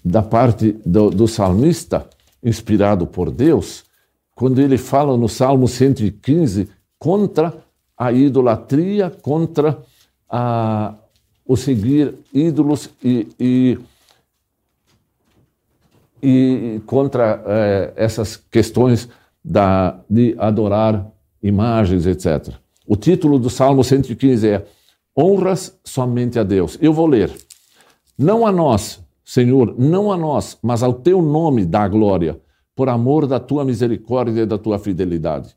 da 0.03 0.21
parte 0.21 0.71
do, 0.85 1.09
do 1.09 1.27
salmista, 1.27 2.07
inspirado 2.43 3.05
por 3.05 3.29
Deus, 3.29 3.83
quando 4.35 4.59
ele 4.59 4.77
fala 4.77 5.15
no 5.15 5.29
Salmo 5.29 5.67
115 5.67 6.69
contra 6.97 7.53
a 7.95 8.11
idolatria, 8.11 9.09
contra 9.09 9.77
a, 10.27 10.95
o 11.45 11.55
seguir 11.55 12.15
ídolos 12.33 12.89
e, 13.03 13.27
e, 13.39 13.79
e 16.21 16.81
contra 16.85 17.43
é, 17.45 17.93
essas 17.95 18.35
questões 18.35 19.07
da, 19.43 19.99
de 20.09 20.35
adorar 20.39 21.05
imagens, 21.41 22.05
etc. 22.05 22.55
O 22.85 22.95
título 22.95 23.39
do 23.39 23.49
Salmo 23.49 23.83
115 23.83 24.47
é 24.47 24.65
Honras 25.17 25.79
somente 25.83 26.39
a 26.39 26.43
Deus. 26.43 26.77
Eu 26.81 26.93
vou 26.93 27.05
ler. 27.05 27.31
Não 28.17 28.45
a 28.45 28.51
nós, 28.51 29.03
Senhor, 29.23 29.75
não 29.77 30.11
a 30.11 30.17
nós, 30.17 30.57
mas 30.61 30.83
ao 30.83 30.93
teu 30.93 31.21
nome 31.21 31.65
dá 31.65 31.87
glória, 31.87 32.39
por 32.75 32.89
amor 32.89 33.27
da 33.27 33.39
tua 33.39 33.63
misericórdia 33.65 34.41
e 34.41 34.45
da 34.45 34.57
tua 34.57 34.77
fidelidade. 34.77 35.55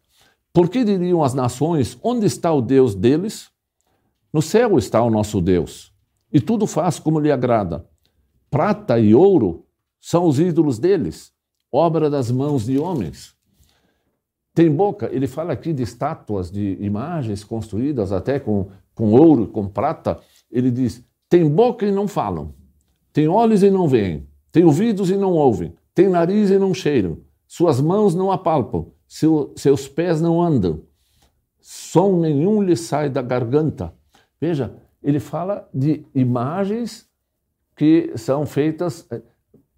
Por 0.53 0.69
que 0.69 0.85
diriam 0.85 1.23
as 1.23 1.35
nações: 1.35 1.99
onde 2.03 2.27
está 2.27 2.53
o 2.53 2.63
Deus 2.63 2.95
deles? 2.95 3.51
No 4.33 4.41
céu 4.41 4.79
está 4.79 5.03
o 5.03 5.11
nosso 5.11 5.41
Deus, 5.41 5.93
e 6.33 6.41
tudo 6.41 6.67
faz 6.67 6.99
como 6.99 7.21
lhe 7.21 7.31
agrada. 7.31 7.87
Prata 8.51 8.99
e 8.99 9.15
ouro 9.15 9.67
são 10.01 10.27
os 10.27 10.39
ídolos 10.39 10.79
deles, 10.79 11.33
obra 11.73 12.09
das 12.09 12.31
mãos 12.31 12.65
de 12.67 12.79
homens. 12.79 13.34
Tem 14.55 14.71
boca, 14.71 15.11
ele 15.13 15.27
fala 15.27 15.53
aqui 15.53 15.73
de 15.73 15.83
estátuas, 15.83 16.51
de 16.51 16.79
imagens 16.81 17.43
construídas 17.43 18.13
até 18.13 18.39
com, 18.39 18.69
com 18.95 19.13
ouro, 19.13 19.49
com 19.49 19.69
prata. 19.69 20.21
Ele 20.51 20.71
diz: 20.71 21.05
tem 21.29 21.49
boca 21.49 21.85
e 21.85 21.91
não 21.91 22.07
falam. 22.07 22.55
Tem 23.13 23.29
olhos 23.29 23.63
e 23.63 23.71
não 23.71 23.87
veem, 23.87 24.27
tem 24.51 24.65
ouvidos 24.65 25.09
e 25.09 25.17
não 25.17 25.33
ouvem, 25.33 25.73
tem 25.95 26.09
nariz 26.09 26.51
e 26.51 26.59
não 26.59 26.75
cheiram, 26.75 27.19
suas 27.47 27.81
mãos 27.81 28.13
não 28.13 28.33
apalpam, 28.33 28.89
seu, 29.07 29.53
seus 29.57 29.87
pés 29.87 30.21
não 30.21 30.43
andam, 30.43 30.83
som 31.61 32.19
nenhum 32.19 32.61
lhe 32.61 32.77
sai 32.77 33.09
da 33.09 33.23
garganta. 33.23 33.95
Veja, 34.41 34.75
ele 35.01 35.21
fala 35.21 35.69
de 35.73 36.05
imagens 36.13 37.09
que 37.77 38.13
são 38.17 38.45
feitas 38.47 39.09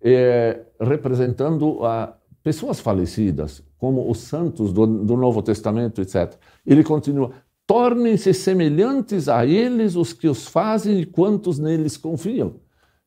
é, 0.00 0.62
representando 0.80 1.84
a 1.84 2.16
pessoas 2.42 2.80
falecidas, 2.80 3.62
como 3.78 4.10
os 4.10 4.18
santos 4.18 4.72
do, 4.72 4.86
do 4.86 5.16
Novo 5.16 5.42
Testamento, 5.42 6.00
etc. 6.00 6.34
Ele 6.64 6.82
continua: 6.82 7.30
tornem-se 7.66 8.32
semelhantes 8.32 9.28
a 9.28 9.44
eles 9.44 9.96
os 9.96 10.12
que 10.12 10.28
os 10.28 10.46
fazem 10.46 11.00
e 11.00 11.06
quantos 11.06 11.58
neles 11.58 11.96
confiam. 11.96 12.54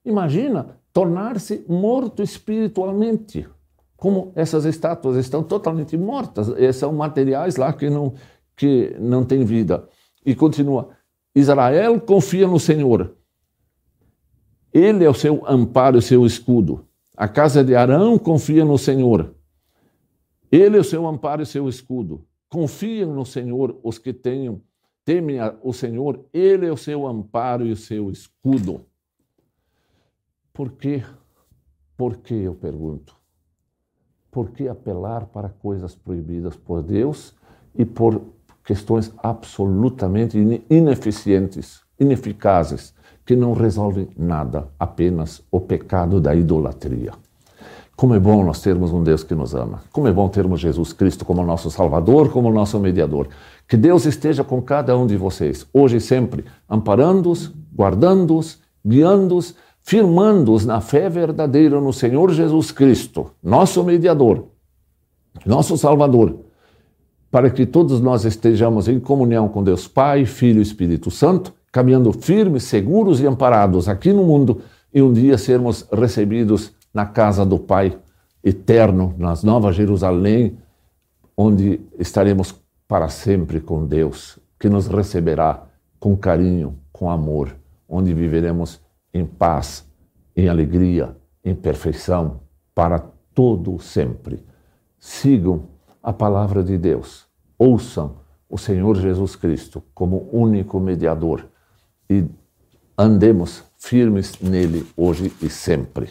Imagina 0.06 0.78
tornar-se 0.94 1.66
morto 1.68 2.22
espiritualmente. 2.22 3.48
Como 3.96 4.32
essas 4.34 4.64
estátuas 4.64 5.18
estão 5.18 5.44
totalmente 5.44 5.98
mortas, 5.98 6.48
são 6.76 6.94
materiais 6.94 7.58
lá 7.58 7.74
que 7.74 7.90
não, 7.90 8.14
que 8.56 8.96
não 9.00 9.26
têm 9.26 9.44
vida. 9.44 9.88
E 10.26 10.34
continua: 10.34 10.90
Israel 11.36 12.00
confia 12.00 12.48
no 12.48 12.60
Senhor. 12.60 13.16
Ele 14.74 15.04
é 15.04 15.10
o 15.10 15.14
seu 15.14 15.44
amparo 15.48 15.98
o 15.98 16.02
seu 16.02 16.26
escudo. 16.26 16.86
A 17.18 17.28
casa 17.28 17.64
de 17.64 17.76
Arão 17.76 18.18
confia 18.18 18.64
no 18.64 18.78
Senhor. 18.78 19.36
Ele 20.52 20.78
é 20.78 20.80
o 20.80 20.84
seu 20.84 21.08
amparo 21.08 21.42
e 21.42 21.46
seu 21.46 21.70
escudo. 21.70 22.26
Confiam 22.50 23.14
no 23.14 23.26
Senhor 23.26 23.80
os 23.84 24.00
que 24.00 24.12
tenham, 24.12 24.62
temem 25.06 25.38
o 25.62 25.72
Senhor. 25.72 26.26
Ele 26.34 26.66
é 26.66 26.72
o 26.72 26.78
seu 26.78 27.06
amparo 27.06 27.66
e 27.66 27.72
o 27.72 27.78
seu 27.78 28.10
escudo. 28.10 28.82
Por 30.52 30.72
quê? 30.72 31.04
Por 31.96 32.18
que 32.18 32.34
eu 32.34 32.56
pergunto? 32.56 33.16
Por 34.32 34.52
que 34.52 34.68
apelar 34.68 35.28
para 35.28 35.50
coisas 35.50 35.96
proibidas 35.96 36.56
por 36.56 36.82
Deus 36.82 37.36
e 37.76 37.86
por 37.86 38.22
questões 38.64 39.14
absolutamente 39.18 40.38
ineficientes, 40.70 41.82
ineficazes, 42.00 42.94
que 43.26 43.36
não 43.36 43.54
resolvem 43.54 44.10
nada, 44.18 44.70
apenas 44.80 45.44
o 45.52 45.60
pecado 45.60 46.20
da 46.20 46.36
idolatria? 46.36 47.12
Como 48.00 48.16
é 48.16 48.20
bom 48.20 48.46
nós 48.46 48.62
termos 48.62 48.94
um 48.94 49.04
Deus 49.04 49.26
que 49.26 49.36
nos 49.36 49.54
ama. 49.54 49.82
Como 49.92 50.08
é 50.08 50.14
bom 50.14 50.30
termos 50.30 50.62
Jesus 50.62 50.94
Cristo 50.94 51.26
como 51.26 51.44
nosso 51.44 51.70
Salvador, 51.70 52.30
como 52.30 52.50
nosso 52.50 52.80
mediador. 52.80 53.28
Que 53.68 53.76
Deus 53.76 54.06
esteja 54.06 54.42
com 54.42 54.62
cada 54.62 54.98
um 54.98 55.06
de 55.06 55.18
vocês, 55.18 55.68
hoje 55.74 55.98
e 55.98 56.00
sempre, 56.00 56.46
amparando-os, 56.70 57.52
guardando-os, 57.76 58.58
guiando-os 58.88 59.54
firmando-os 59.82 60.66
na 60.66 60.80
fé 60.80 61.10
verdadeira 61.10 61.82
no 61.82 61.92
Senhor 61.92 62.32
Jesus 62.32 62.72
Cristo, 62.72 63.32
nosso 63.44 63.84
mediador, 63.84 64.46
nosso 65.46 65.78
Salvador, 65.78 66.40
para 67.30 67.50
que 67.50 67.66
todos 67.66 68.00
nós 68.00 68.24
estejamos 68.24 68.88
em 68.88 68.98
comunhão 68.98 69.50
com 69.50 69.62
Deus 69.62 69.90
Pai, 69.90 70.24
Filho 70.24 70.60
e 70.60 70.62
Espírito 70.62 71.12
Santo, 71.12 71.54
caminhando 71.70 72.14
firmes, 72.14 72.64
seguros 72.64 73.20
e 73.20 73.28
amparados 73.28 73.90
aqui 73.90 74.14
no 74.14 74.24
mundo 74.24 74.62
e 74.94 75.02
um 75.02 75.12
dia 75.12 75.38
sermos 75.38 75.86
recebidos 75.92 76.79
na 76.94 77.06
casa 77.06 77.46
do 77.46 77.60
Pai 77.60 77.98
eterno, 78.44 79.14
nas 79.18 79.44
Nova 79.44 79.72
Jerusalém, 79.72 80.58
onde 81.36 81.80
estaremos 81.98 82.56
para 82.88 83.10
sempre 83.10 83.60
com 83.60 83.86
Deus, 83.86 84.40
que 84.60 84.70
nos 84.70 84.88
receberá 84.88 85.64
com 86.00 86.16
carinho, 86.16 86.78
com 86.92 87.10
amor, 87.10 87.56
onde 87.88 88.14
viveremos 88.14 88.82
em 89.14 89.26
paz, 89.26 89.86
em 90.36 90.50
alegria, 90.50 91.16
em 91.44 91.56
perfeição, 91.56 92.40
para 92.74 93.00
todo 93.34 93.80
sempre. 93.80 94.44
Sigam 94.98 95.64
a 96.02 96.12
palavra 96.12 96.64
de 96.64 96.78
Deus, 96.78 97.28
ouçam 97.58 98.18
o 98.50 98.58
Senhor 98.58 98.96
Jesus 98.98 99.36
Cristo 99.36 99.84
como 99.94 100.28
único 100.32 100.80
mediador 100.80 101.46
e 102.10 102.26
andemos 102.98 103.64
firmes 103.78 104.40
nele 104.42 104.86
hoje 104.98 105.32
e 105.42 105.50
sempre. 105.50 106.10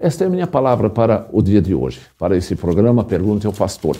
Esta 0.00 0.24
é 0.24 0.28
a 0.28 0.30
minha 0.30 0.46
palavra 0.46 0.88
para 0.88 1.28
o 1.30 1.42
dia 1.42 1.60
de 1.60 1.74
hoje, 1.74 2.00
para 2.18 2.34
esse 2.34 2.56
programa 2.56 3.04
Pergunte 3.04 3.46
ao 3.46 3.52
Pastor. 3.52 3.98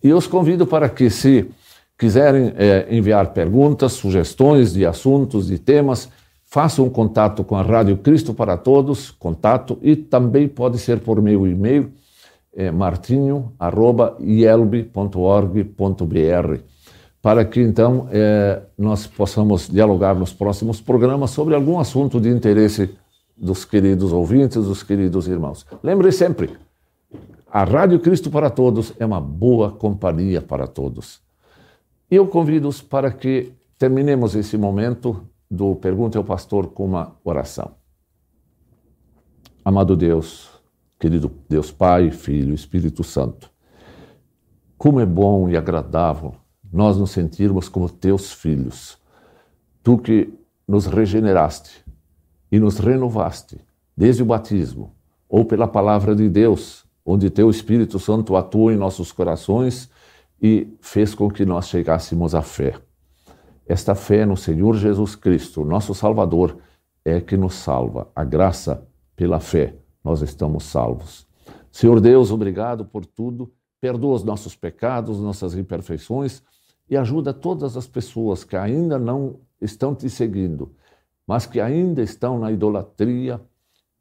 E 0.00 0.08
eu 0.08 0.16
os 0.16 0.28
convido 0.28 0.64
para 0.64 0.88
que, 0.88 1.10
se 1.10 1.50
quiserem 1.98 2.52
é, 2.56 2.86
enviar 2.88 3.32
perguntas, 3.32 3.94
sugestões 3.94 4.72
de 4.72 4.86
assuntos, 4.86 5.48
de 5.48 5.58
temas, 5.58 6.08
façam 6.44 6.84
um 6.84 6.90
contato 6.90 7.42
com 7.42 7.56
a 7.56 7.62
Rádio 7.62 7.96
Cristo 7.96 8.32
para 8.32 8.56
Todos, 8.56 9.10
contato, 9.10 9.76
e 9.82 9.96
também 9.96 10.46
pode 10.46 10.78
ser 10.78 11.00
por 11.00 11.20
meu 11.20 11.44
e-mail, 11.44 11.90
é, 12.54 12.70
para 17.20 17.44
que 17.44 17.60
então 17.60 18.06
é, 18.12 18.60
nós 18.78 19.08
possamos 19.08 19.68
dialogar 19.68 20.14
nos 20.14 20.32
próximos 20.32 20.80
programas 20.80 21.30
sobre 21.30 21.56
algum 21.56 21.80
assunto 21.80 22.20
de 22.20 22.28
interesse 22.28 22.90
dos 23.36 23.64
queridos 23.64 24.12
ouvintes, 24.12 24.64
dos 24.64 24.82
queridos 24.82 25.26
irmãos. 25.26 25.66
Lembre 25.82 26.12
sempre, 26.12 26.56
a 27.50 27.64
Rádio 27.64 28.00
Cristo 28.00 28.30
para 28.30 28.48
Todos 28.48 28.92
é 28.98 29.04
uma 29.04 29.20
boa 29.20 29.70
companhia 29.70 30.40
para 30.40 30.66
todos. 30.66 31.20
E 32.10 32.16
eu 32.16 32.26
convido-os 32.26 32.80
para 32.80 33.10
que 33.10 33.52
terminemos 33.78 34.34
esse 34.34 34.56
momento 34.56 35.26
do 35.50 35.74
Pergunte 35.76 36.16
ao 36.16 36.24
Pastor 36.24 36.68
com 36.68 36.84
uma 36.86 37.16
oração. 37.24 37.72
Amado 39.64 39.96
Deus, 39.96 40.50
querido 40.98 41.30
Deus 41.48 41.70
Pai, 41.70 42.10
Filho, 42.10 42.54
Espírito 42.54 43.04
Santo, 43.04 43.50
como 44.78 44.98
é 44.98 45.06
bom 45.06 45.48
e 45.48 45.56
agradável 45.56 46.34
nós 46.72 46.96
nos 46.96 47.10
sentirmos 47.10 47.68
como 47.68 47.88
teus 47.88 48.32
filhos. 48.32 48.98
Tu 49.82 49.98
que 49.98 50.34
nos 50.66 50.86
regeneraste 50.86 51.81
e 52.52 52.60
nos 52.60 52.78
renovaste 52.78 53.58
desde 53.96 54.22
o 54.22 54.26
batismo 54.26 54.94
ou 55.26 55.42
pela 55.46 55.66
palavra 55.66 56.14
de 56.14 56.28
Deus, 56.28 56.84
onde 57.02 57.30
teu 57.30 57.48
Espírito 57.48 57.98
Santo 57.98 58.36
atuou 58.36 58.70
em 58.70 58.76
nossos 58.76 59.10
corações 59.10 59.88
e 60.40 60.68
fez 60.82 61.14
com 61.14 61.30
que 61.30 61.46
nós 61.46 61.68
chegássemos 61.68 62.34
à 62.34 62.42
fé. 62.42 62.74
Esta 63.66 63.94
fé 63.94 64.26
no 64.26 64.36
Senhor 64.36 64.76
Jesus 64.76 65.16
Cristo, 65.16 65.64
nosso 65.64 65.94
Salvador, 65.94 66.58
é 67.02 67.20
que 67.20 67.38
nos 67.38 67.54
salva. 67.54 68.08
A 68.14 68.22
graça 68.22 68.86
pela 69.16 69.40
fé, 69.40 69.74
nós 70.04 70.20
estamos 70.20 70.64
salvos. 70.64 71.26
Senhor 71.70 72.00
Deus, 72.00 72.30
obrigado 72.30 72.84
por 72.84 73.06
tudo. 73.06 73.50
Perdoa 73.80 74.14
os 74.14 74.24
nossos 74.24 74.54
pecados, 74.54 75.18
nossas 75.18 75.54
imperfeições 75.54 76.42
e 76.90 76.96
ajuda 76.96 77.32
todas 77.32 77.76
as 77.76 77.86
pessoas 77.86 78.44
que 78.44 78.56
ainda 78.56 78.98
não 78.98 79.36
estão 79.60 79.94
te 79.94 80.10
seguindo 80.10 80.72
mas 81.26 81.46
que 81.46 81.60
ainda 81.60 82.02
estão 82.02 82.38
na 82.38 82.50
idolatria, 82.50 83.40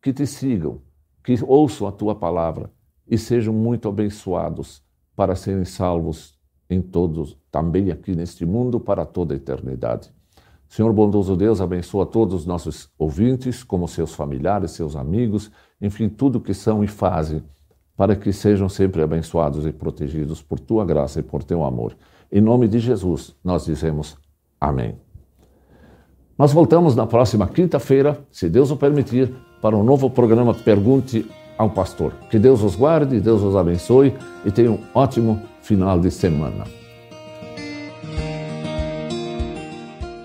que 0.02 0.12
te 0.12 0.26
sigam, 0.26 0.82
que 1.24 1.36
ouçam 1.44 1.88
a 1.88 1.92
tua 1.92 2.16
palavra 2.16 2.72
e 3.08 3.18
sejam 3.18 3.54
muito 3.54 3.88
abençoados 3.88 4.84
para 5.16 5.36
serem 5.36 5.66
salvos 5.66 6.40
em 6.70 6.82
todos, 6.82 7.38
também 7.52 7.92
aqui 7.92 8.16
neste 8.16 8.46
mundo, 8.46 8.80
para 8.80 9.06
toda 9.06 9.34
a 9.34 9.38
eternidade. 9.38 10.12
Senhor 10.70 10.94
bondoso 10.94 11.36
Deus, 11.36 11.60
abençoa 11.60 12.06
todos 12.06 12.34
os 12.34 12.46
nossos 12.46 12.90
ouvintes, 12.98 13.62
como 13.62 13.90
seus 13.90 14.14
familiares, 14.14 14.72
seus 14.72 14.96
amigos, 14.96 15.52
enfim, 15.82 16.08
tudo 16.08 16.40
que 16.40 16.54
são 16.54 16.82
e 16.82 16.88
fazem, 16.88 17.44
para 17.98 18.16
que 18.16 18.32
sejam 18.32 18.70
sempre 18.70 19.02
abençoados 19.02 19.66
e 19.66 19.74
protegidos 19.74 20.42
por 20.42 20.60
tua 20.62 20.86
graça 20.86 21.20
e 21.20 21.24
por 21.24 21.44
teu 21.44 21.66
amor. 21.66 21.98
Em 22.32 22.40
nome 22.40 22.70
de 22.70 22.80
Jesus, 22.80 23.36
nós 23.44 23.66
dizemos 23.66 24.18
amém. 24.62 25.11
Nós 26.38 26.54
voltamos 26.54 26.96
na 26.96 27.06
próxima 27.06 27.48
quinta-feira, 27.48 28.20
se 28.32 28.50
Deus 28.50 28.72
o 28.72 28.78
permitir, 28.78 29.34
para 29.62 29.78
um 29.78 29.84
novo 29.84 30.10
programa 30.10 30.54
Pergunte 30.54 31.30
ao 31.58 31.70
Pastor. 31.70 32.14
Que 32.30 32.40
Deus 32.40 32.64
os 32.64 32.76
guarde, 32.76 33.20
Deus 33.20 33.42
os 33.42 33.56
abençoe 33.56 34.14
e 34.44 34.52
tenha 34.52 34.72
um 34.72 34.80
ótimo 34.94 35.42
final 35.62 36.00
de 36.00 36.10
semana. 36.10 36.66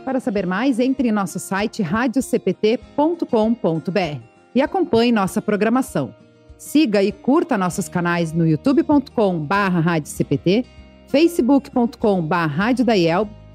Para 0.05 0.21
saber 0.21 0.47
mais, 0.47 0.79
entre 0.79 1.09
em 1.09 1.13
nosso 1.13 1.39
site 1.39 1.83
radiocpt.com.br 1.83 4.21
e 4.55 4.63
acompanhe 4.63 5.13
nossa 5.13 5.43
programação. 5.43 6.15
Siga 6.57 7.03
e 7.03 7.13
curta 7.13 7.59
nossos 7.59 7.89
canais 7.89 8.33
no 8.33 8.47
youtube.com/barra 8.47 10.01
facebook.com/barra 11.09 12.73